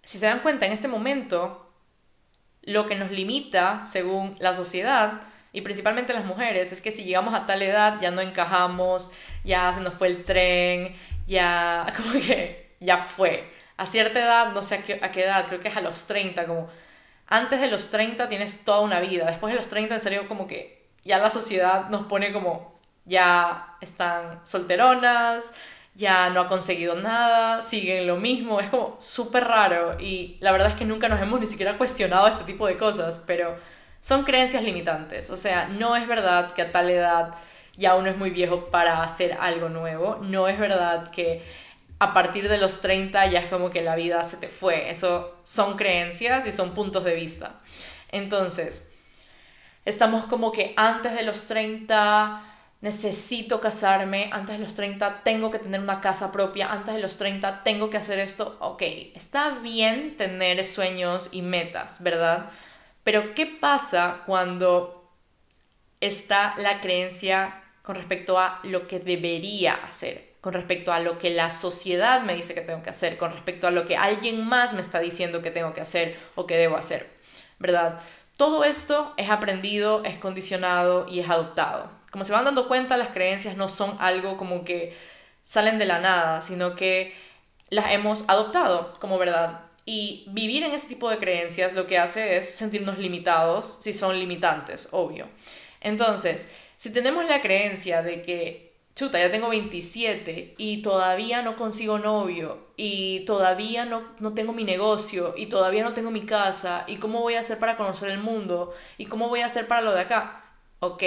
[0.03, 1.71] si se dan cuenta, en este momento
[2.63, 5.21] lo que nos limita, según la sociedad,
[5.53, 9.11] y principalmente las mujeres, es que si llegamos a tal edad ya no encajamos,
[9.43, 10.95] ya se nos fue el tren,
[11.27, 13.51] ya como que ya fue.
[13.77, 16.05] A cierta edad, no sé a qué, a qué edad, creo que es a los
[16.05, 16.69] 30, como
[17.27, 20.47] antes de los 30 tienes toda una vida, después de los 30 en serio como
[20.47, 25.53] que ya la sociedad nos pone como ya están solteronas,
[25.95, 30.69] ya no ha conseguido nada, siguen lo mismo, es como súper raro y la verdad
[30.69, 33.57] es que nunca nos hemos ni siquiera cuestionado este tipo de cosas, pero
[34.01, 37.33] son creencias limitantes, o sea, no es verdad que a tal edad
[37.77, 41.41] ya uno es muy viejo para hacer algo nuevo, no es verdad que
[41.99, 45.37] a partir de los 30 ya es como que la vida se te fue, eso
[45.43, 47.59] son creencias y son puntos de vista.
[48.11, 48.91] Entonces,
[49.85, 52.41] estamos como que antes de los 30
[52.81, 57.17] necesito casarme, antes de los 30 tengo que tener una casa propia, antes de los
[57.17, 58.57] 30 tengo que hacer esto.
[58.59, 58.81] Ok,
[59.13, 62.49] está bien tener sueños y metas, ¿verdad?
[63.03, 65.11] Pero ¿qué pasa cuando
[65.99, 70.31] está la creencia con respecto a lo que debería hacer?
[70.41, 73.67] con respecto a lo que la sociedad me dice que tengo que hacer, con respecto
[73.67, 76.77] a lo que alguien más me está diciendo que tengo que hacer o que debo
[76.77, 77.11] hacer,
[77.59, 78.01] ¿verdad?
[78.37, 83.07] Todo esto es aprendido, es condicionado y es adoptado como se van dando cuenta, las
[83.07, 84.95] creencias no son algo como que
[85.43, 87.15] salen de la nada, sino que
[87.69, 89.61] las hemos adoptado como verdad.
[89.85, 94.19] Y vivir en ese tipo de creencias lo que hace es sentirnos limitados si son
[94.19, 95.27] limitantes, obvio.
[95.81, 101.97] Entonces, si tenemos la creencia de que, chuta, ya tengo 27 y todavía no consigo
[101.97, 106.97] novio y todavía no, no tengo mi negocio y todavía no tengo mi casa y
[106.97, 109.93] cómo voy a hacer para conocer el mundo y cómo voy a hacer para lo
[109.93, 110.43] de acá,
[110.79, 111.03] ok,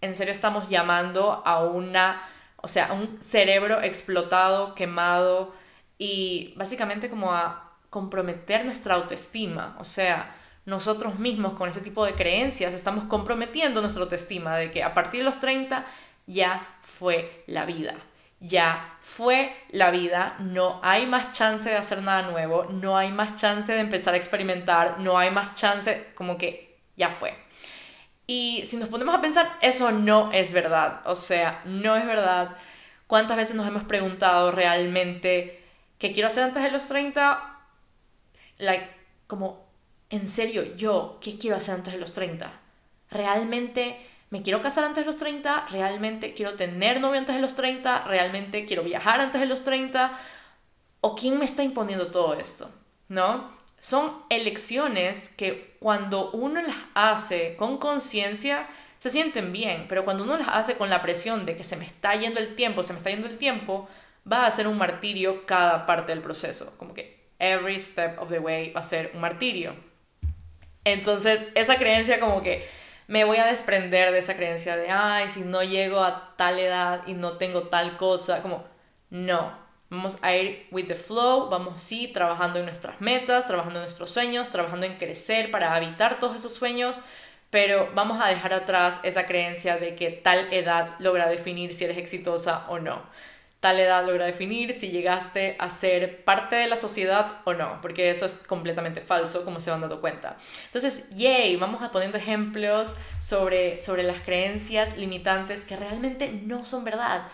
[0.00, 2.20] en serio estamos llamando a una,
[2.56, 5.52] o sea, a un cerebro explotado, quemado
[5.98, 10.34] y básicamente como a comprometer nuestra autoestima, o sea,
[10.66, 15.20] nosotros mismos con ese tipo de creencias estamos comprometiendo nuestra autoestima de que a partir
[15.20, 15.86] de los 30
[16.26, 17.94] ya fue la vida.
[18.40, 23.40] Ya fue la vida, no hay más chance de hacer nada nuevo, no hay más
[23.40, 27.34] chance de empezar a experimentar, no hay más chance, como que ya fue.
[28.28, 31.00] Y si nos ponemos a pensar, eso no es verdad.
[31.06, 32.56] O sea, no es verdad.
[33.06, 35.64] ¿Cuántas veces nos hemos preguntado realmente
[35.98, 37.57] qué quiero hacer antes de los 30?
[38.58, 38.88] Like,
[39.26, 39.66] como,
[40.10, 42.52] en serio, yo, ¿qué quiero hacer antes de los 30?
[43.10, 43.98] ¿Realmente
[44.30, 45.66] me quiero casar antes de los 30?
[45.70, 48.04] ¿Realmente quiero tener novio antes de los 30?
[48.04, 50.18] ¿Realmente quiero viajar antes de los 30?
[51.00, 52.70] ¿O quién me está imponiendo todo esto?
[53.08, 53.56] ¿No?
[53.80, 60.36] son elecciones que cuando uno las hace con conciencia, se sienten bien, pero cuando uno
[60.36, 62.98] las hace con la presión de que se me está yendo el tiempo, se me
[62.98, 63.88] está yendo el tiempo,
[64.30, 68.38] va a ser un martirio cada parte del proceso, como que every step of the
[68.38, 69.74] way va a ser un martirio.
[70.84, 72.66] Entonces, esa creencia como que
[73.06, 77.02] me voy a desprender de esa creencia de, ay, si no llego a tal edad
[77.06, 78.64] y no tengo tal cosa, como,
[79.10, 83.84] no, Vamos a ir with the flow, vamos sí trabajando en nuestras metas, trabajando en
[83.84, 87.00] nuestros sueños, trabajando en crecer para habitar todos esos sueños,
[87.48, 91.96] pero vamos a dejar atrás esa creencia de que tal edad logra definir si eres
[91.96, 93.02] exitosa o no.
[93.60, 98.08] Tal edad logra definir si llegaste a ser parte de la sociedad o no, porque
[98.10, 100.36] eso es completamente falso, como se van dando cuenta.
[100.66, 106.84] Entonces, yay, vamos a poniendo ejemplos sobre, sobre las creencias limitantes que realmente no son
[106.84, 107.26] verdad.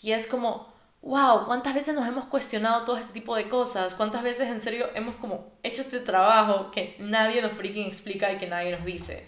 [0.00, 0.72] Y es como,
[1.02, 3.94] wow, ¿cuántas veces nos hemos cuestionado todo este tipo de cosas?
[3.94, 8.38] ¿Cuántas veces en serio hemos como hecho este trabajo que nadie nos freaking explica y
[8.38, 9.26] que nadie nos dice?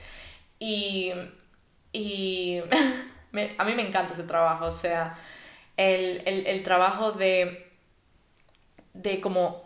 [0.60, 1.12] Y,
[1.92, 2.60] y
[3.58, 5.16] a mí me encanta ese trabajo, o sea,
[5.76, 7.70] el, el, el trabajo de,
[8.92, 9.64] de como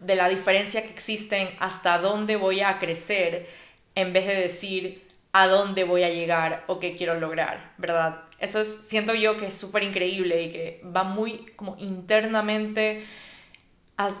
[0.00, 3.48] de la diferencia que existen hasta dónde voy a crecer
[3.94, 8.22] en vez de decir a dónde voy a llegar o qué quiero lograr, ¿verdad?
[8.38, 13.02] Eso es, siento yo que es súper increíble y que va muy como internamente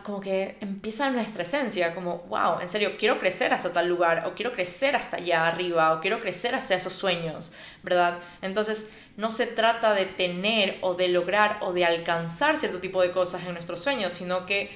[0.04, 4.34] como que empieza nuestra esencia, como, wow, en serio, quiero crecer hasta tal lugar, o
[4.34, 7.52] quiero crecer hasta allá arriba, o quiero crecer hacia esos sueños,
[7.82, 8.18] ¿verdad?
[8.40, 13.10] Entonces, no se trata de tener o de lograr o de alcanzar cierto tipo de
[13.10, 14.70] cosas en nuestros sueños, sino que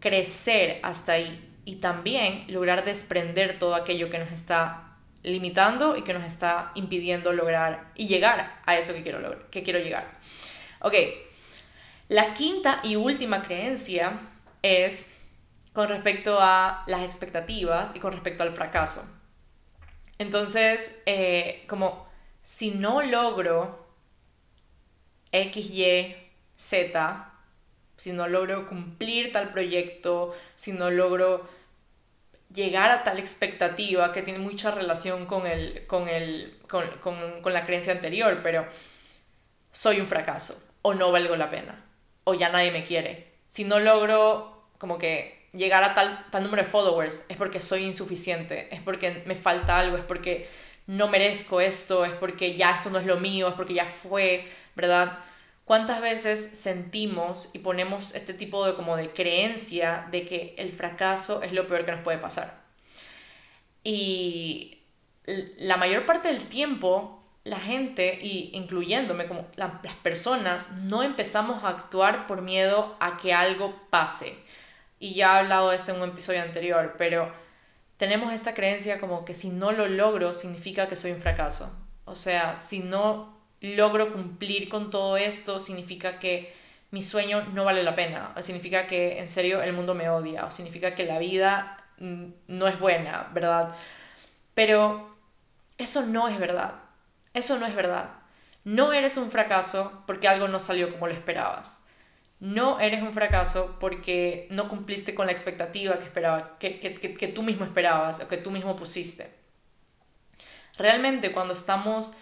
[0.00, 6.14] crecer hasta ahí y también lograr desprender todo aquello que nos está limitando y que
[6.14, 10.10] nos está impidiendo lograr y llegar a eso que quiero, lograr, que quiero llegar.
[10.80, 10.94] Ok,
[12.12, 14.20] la quinta y última creencia
[14.60, 15.16] es
[15.72, 19.02] con respecto a las expectativas y con respecto al fracaso.
[20.18, 22.06] Entonces, eh, como
[22.42, 23.88] si no logro
[25.32, 26.14] X, Y,
[26.54, 27.32] Z,
[27.96, 31.48] si no logro cumplir tal proyecto, si no logro
[32.52, 37.54] llegar a tal expectativa que tiene mucha relación con, el, con, el, con, con, con
[37.54, 38.66] la creencia anterior, pero
[39.70, 41.82] soy un fracaso o no valgo la pena
[42.24, 43.32] o ya nadie me quiere.
[43.46, 47.84] Si no logro como que llegar a tal, tal número de followers, es porque soy
[47.84, 50.48] insuficiente, es porque me falta algo, es porque
[50.86, 54.48] no merezco esto, es porque ya esto no es lo mío, es porque ya fue,
[54.74, 55.18] ¿verdad?
[55.64, 61.42] ¿Cuántas veces sentimos y ponemos este tipo de como de creencia de que el fracaso
[61.42, 62.62] es lo peor que nos puede pasar?
[63.84, 64.80] Y
[65.58, 71.68] la mayor parte del tiempo la gente, y incluyéndome como las personas, no empezamos a
[71.68, 74.36] actuar por miedo a que algo pase.
[75.00, 77.32] Y ya he hablado de esto en un episodio anterior, pero
[77.96, 81.72] tenemos esta creencia como que si no lo logro significa que soy un fracaso.
[82.04, 86.52] O sea, si no logro cumplir con todo esto significa que
[86.90, 90.44] mi sueño no vale la pena, o significa que en serio el mundo me odia,
[90.44, 93.74] o significa que la vida mm, no es buena, ¿verdad?
[94.54, 95.16] Pero
[95.78, 96.81] eso no es verdad.
[97.34, 98.10] Eso no es verdad.
[98.64, 101.82] No eres un fracaso porque algo no salió como lo esperabas.
[102.38, 107.28] No eres un fracaso porque no cumpliste con la expectativa que, esperaba, que, que, que,
[107.28, 109.32] tú mismo esperabas o que tú mismo pusiste.
[110.76, 112.12] Realmente cuando estamos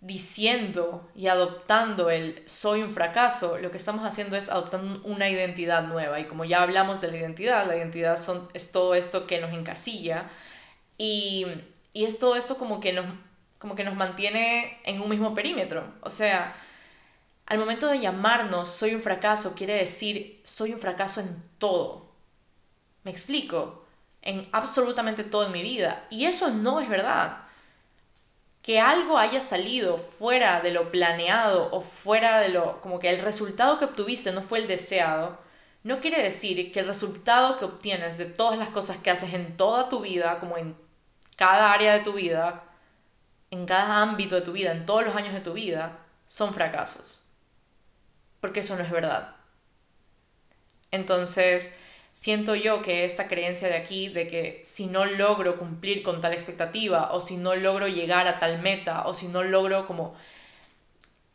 [0.00, 5.82] diciendo y adoptando el soy un fracaso, lo que estamos haciendo es adoptando una identidad
[5.86, 6.20] nueva.
[6.20, 9.52] Y como ya hablamos de la identidad, la identidad son, es todo esto que nos
[9.52, 10.30] encasilla
[10.96, 11.46] y,
[11.92, 13.06] y es todo esto como que nos
[13.60, 15.84] como que nos mantiene en un mismo perímetro.
[16.00, 16.54] O sea,
[17.46, 22.10] al momento de llamarnos soy un fracaso, quiere decir soy un fracaso en todo.
[23.04, 23.84] ¿Me explico?
[24.22, 26.06] En absolutamente todo en mi vida.
[26.10, 27.42] Y eso no es verdad.
[28.62, 33.18] Que algo haya salido fuera de lo planeado o fuera de lo, como que el
[33.18, 35.38] resultado que obtuviste no fue el deseado,
[35.82, 39.56] no quiere decir que el resultado que obtienes de todas las cosas que haces en
[39.56, 40.76] toda tu vida, como en
[41.36, 42.69] cada área de tu vida,
[43.50, 47.26] en cada ámbito de tu vida, en todos los años de tu vida, son fracasos.
[48.40, 49.36] Porque eso no es verdad.
[50.90, 51.78] Entonces,
[52.12, 56.32] siento yo que esta creencia de aquí, de que si no logro cumplir con tal
[56.32, 60.14] expectativa, o si no logro llegar a tal meta, o si no logro como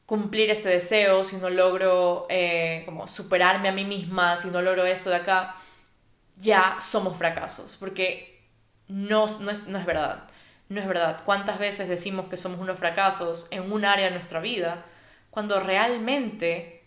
[0.06, 4.86] cumplir este deseo, si no logro eh, como superarme a mí misma, si no logro
[4.86, 5.56] esto de acá,
[6.36, 8.42] ya somos fracasos, porque
[8.88, 10.28] no, no, es, no es verdad.
[10.70, 11.22] No es verdad.
[11.26, 14.86] ¿Cuántas veces decimos que somos unos fracasos en un área de nuestra vida
[15.30, 16.84] cuando realmente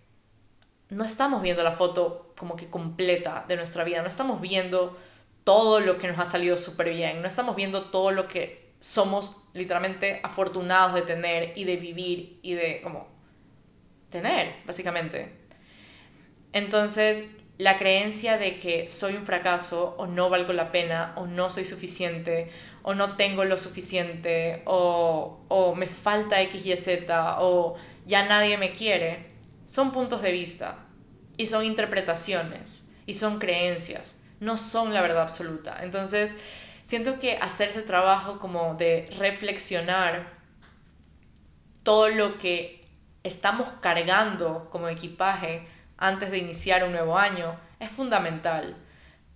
[0.88, 4.02] no estamos viendo la foto como que completa de nuestra vida?
[4.02, 4.96] No estamos viendo
[5.44, 7.22] todo lo que nos ha salido súper bien.
[7.22, 12.54] No estamos viendo todo lo que somos literalmente afortunados de tener y de vivir y
[12.54, 13.08] de como
[14.10, 15.32] tener, básicamente.
[16.52, 17.24] Entonces,
[17.58, 21.64] la creencia de que soy un fracaso o no valgo la pena o no soy
[21.64, 22.50] suficiente
[22.88, 27.76] o no tengo lo suficiente, o, o me falta X, Y, Z, o
[28.06, 29.26] ya nadie me quiere,
[29.66, 30.86] son puntos de vista
[31.36, 35.80] y son interpretaciones y son creencias, no son la verdad absoluta.
[35.82, 36.38] Entonces,
[36.82, 40.32] siento que hacer ese trabajo como de reflexionar
[41.82, 42.80] todo lo que
[43.22, 45.68] estamos cargando como equipaje
[45.98, 48.76] antes de iniciar un nuevo año es fundamental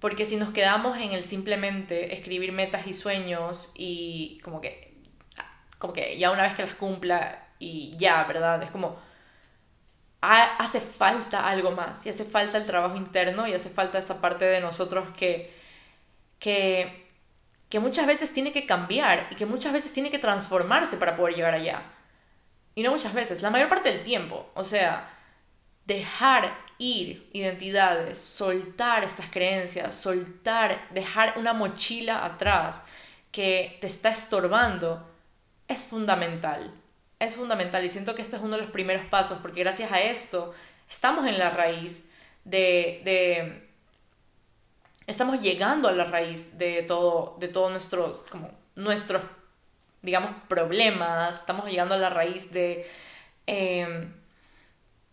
[0.03, 5.01] porque si nos quedamos en el simplemente escribir metas y sueños y como que,
[5.79, 8.61] como que ya una vez que las cumpla y ya, ¿verdad?
[8.65, 8.97] Es como,
[10.21, 14.45] hace falta algo más y hace falta el trabajo interno y hace falta esa parte
[14.45, 15.55] de nosotros que,
[16.41, 17.09] que,
[17.69, 21.37] que muchas veces tiene que cambiar y que muchas veces tiene que transformarse para poder
[21.37, 21.81] llegar allá.
[22.75, 24.51] Y no muchas veces, la mayor parte del tiempo.
[24.55, 25.09] O sea,
[25.87, 26.53] dejar
[26.83, 32.85] ir identidades, soltar estas creencias, soltar, dejar una mochila atrás
[33.31, 35.09] que te está estorbando,
[35.69, 36.75] es fundamental.
[37.21, 40.01] Es fundamental y siento que este es uno de los primeros pasos porque gracias a
[40.01, 40.53] esto
[40.91, 42.11] estamos en la raíz
[42.45, 43.71] de, de
[45.07, 49.23] estamos llegando a la raíz de todo, de todo nuestro, como nuestros,
[50.03, 52.91] digamos, problemas, estamos llegando a la raíz de
[53.47, 54.09] eh,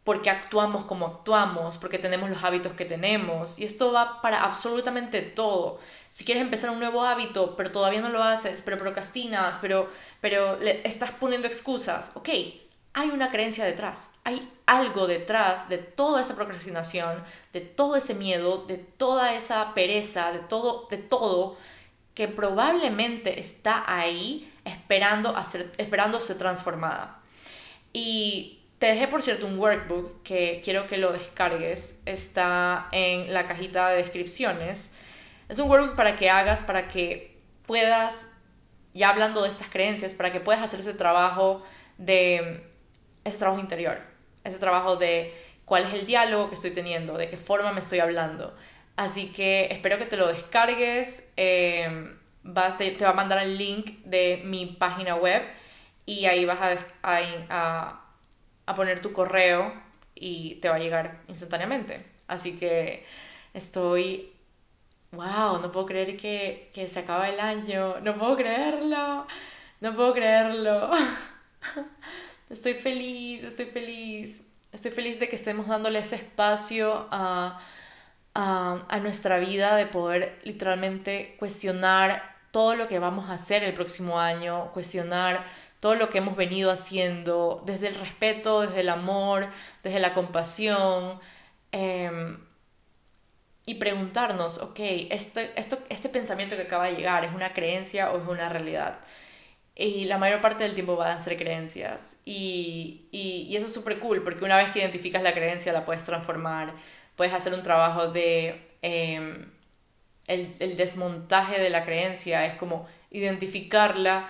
[0.04, 3.60] por qué actuamos como actuamos, porque tenemos los hábitos que tenemos.
[3.60, 5.80] Y esto va para absolutamente todo.
[6.10, 9.88] Si quieres empezar un nuevo hábito, pero todavía no lo haces, pero procrastinas, pero,
[10.22, 12.30] pero le estás poniendo excusas, ok,
[12.94, 17.24] hay una creencia detrás, hay algo detrás de toda esa procrastinación,
[17.54, 21.56] de todo ese miedo, de toda esa pereza, de todo, de todo
[22.16, 27.22] que probablemente está ahí esperando, a ser, esperando ser transformada.
[27.94, 32.02] Y te dejé, por cierto, un workbook que quiero que lo descargues.
[32.06, 34.92] Está en la cajita de descripciones.
[35.50, 38.32] Es un workbook para que hagas, para que puedas,
[38.94, 41.62] ya hablando de estas creencias, para que puedas hacer ese trabajo
[41.98, 42.64] de
[43.26, 44.00] ese trabajo interior,
[44.44, 45.34] ese trabajo de
[45.66, 48.56] cuál es el diálogo que estoy teniendo, de qué forma me estoy hablando.
[48.96, 51.34] Así que espero que te lo descargues.
[51.38, 55.44] Eh, vas, te, va a mandar el link de mi página web
[56.06, 58.09] y ahí vas a, a, a,
[58.76, 59.74] poner tu correo
[60.16, 62.06] y te va a llegar instantáneamente.
[62.28, 63.06] Así que
[63.54, 64.34] estoy...
[65.12, 65.60] ¡Wow!
[65.60, 68.00] No puedo creer que, que se acaba el año.
[68.02, 69.26] No puedo creerlo.
[69.82, 70.92] No puedo creerlo.
[72.50, 74.48] Estoy feliz, estoy feliz.
[74.72, 77.60] Estoy feliz de que estemos dándole ese espacio a,
[78.34, 83.74] a, a, nuestra vida, de poder literalmente cuestionar todo lo que vamos a hacer el
[83.74, 85.44] próximo año, cuestionar
[85.80, 89.48] todo lo que hemos venido haciendo desde el respeto, desde el amor,
[89.84, 91.20] desde la compasión.
[91.72, 92.38] Em,
[93.66, 94.80] y preguntarnos, ok,
[95.12, 99.00] esto, esto, este pensamiento que acaba de llegar, ¿es una creencia o es una realidad?
[99.76, 102.18] Y la mayor parte del tiempo van a ser creencias.
[102.26, 106.04] Y, y, eso es súper cool, porque una vez que identificas la creencia, la puedes
[106.04, 106.74] transformar.
[107.16, 108.68] Puedes hacer un trabajo de...
[108.82, 109.52] Em,
[110.28, 114.30] el, el desmontaje de la creencia, es como identificarla,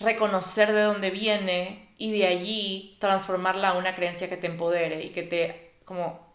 [0.00, 5.10] reconocer de dónde viene y de allí transformarla a una creencia que te empodere y
[5.10, 6.34] que te como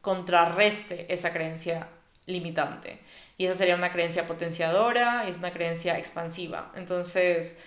[0.00, 1.88] contrarreste esa creencia
[2.26, 2.98] limitante.
[3.36, 6.72] Y esa sería una creencia potenciadora y es una creencia expansiva.
[6.76, 7.58] Entonces,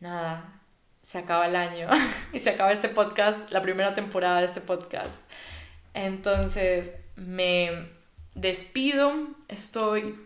[0.00, 0.60] nada,
[1.02, 1.88] se acaba el año
[2.32, 5.20] y se acaba este podcast, la primera temporada de este podcast.
[5.94, 7.90] Entonces, me
[8.34, 9.28] despido.
[9.48, 10.18] Estoy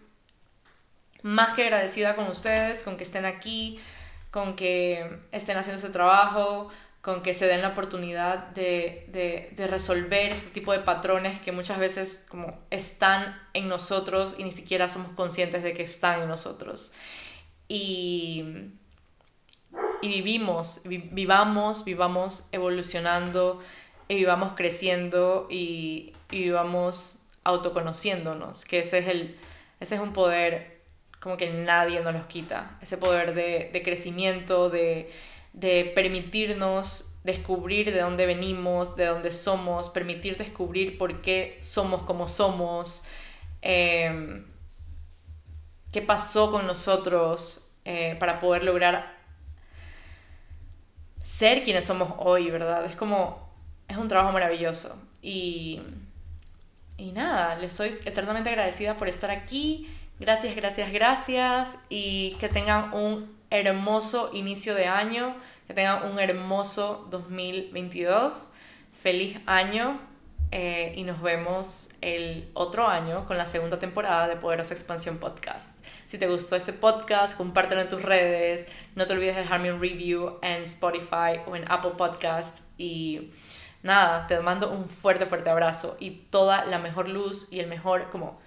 [1.23, 3.79] más que agradecida con ustedes, con que estén aquí,
[4.31, 6.69] con que estén haciendo este trabajo,
[7.03, 12.25] con que se den la oportunidad de, resolver este tipo de patrones que muchas veces
[12.29, 16.93] como están en nosotros y ni siquiera somos conscientes de que están en nosotros.
[17.69, 18.45] Y,
[20.03, 23.61] y vivimos, vivamos, vivamos evolucionando
[24.09, 29.39] y vivamos creciendo y, y vivamos autoconociéndonos, que ese es, el,
[29.79, 30.70] ese es un poder
[31.21, 35.11] como que nadie nos los quita, ese poder de, de crecimiento, de
[35.53, 42.29] de permitirnos descubrir de dónde venimos, de dónde somos, permitir descubrir por qué somos como
[42.29, 43.05] somos,
[43.63, 44.47] em,
[45.93, 49.19] qué pasó con nosotros eh, para poder lograr
[51.23, 52.85] ser quienes somos hoy, ¿verdad?
[52.85, 53.51] Es como,
[53.89, 54.97] es un trabajo maravilloso.
[55.21, 55.83] Y,
[56.97, 59.89] y nada, les soy eternamente agradecida por estar aquí.
[60.21, 61.79] Gracias, gracias, gracias.
[61.89, 65.35] Y que tengan un hermoso inicio de año,
[65.67, 68.53] que tengan un hermoso 2022,
[68.93, 69.99] feliz año
[70.53, 75.83] eh, y nos vemos el otro año con la segunda temporada de Poderosa Expansión Podcast.
[76.05, 79.81] Si te gustó este podcast, compártelo en tus redes, no te olvides de dejarme un
[79.81, 83.31] review en Spotify o en Apple Podcast y
[83.83, 88.11] nada, te mando un fuerte, fuerte abrazo y toda la mejor luz y el mejor,
[88.11, 88.39] como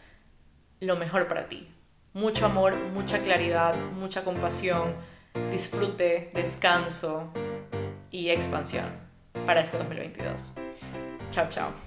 [0.83, 1.73] lo mejor para ti
[2.13, 4.95] mucho amor, mucha claridad, mucha compasión,
[5.51, 7.31] disfrute, descanso
[8.11, 8.85] y expansión
[9.45, 10.53] para este 2022.
[11.31, 11.82] Chao, chao.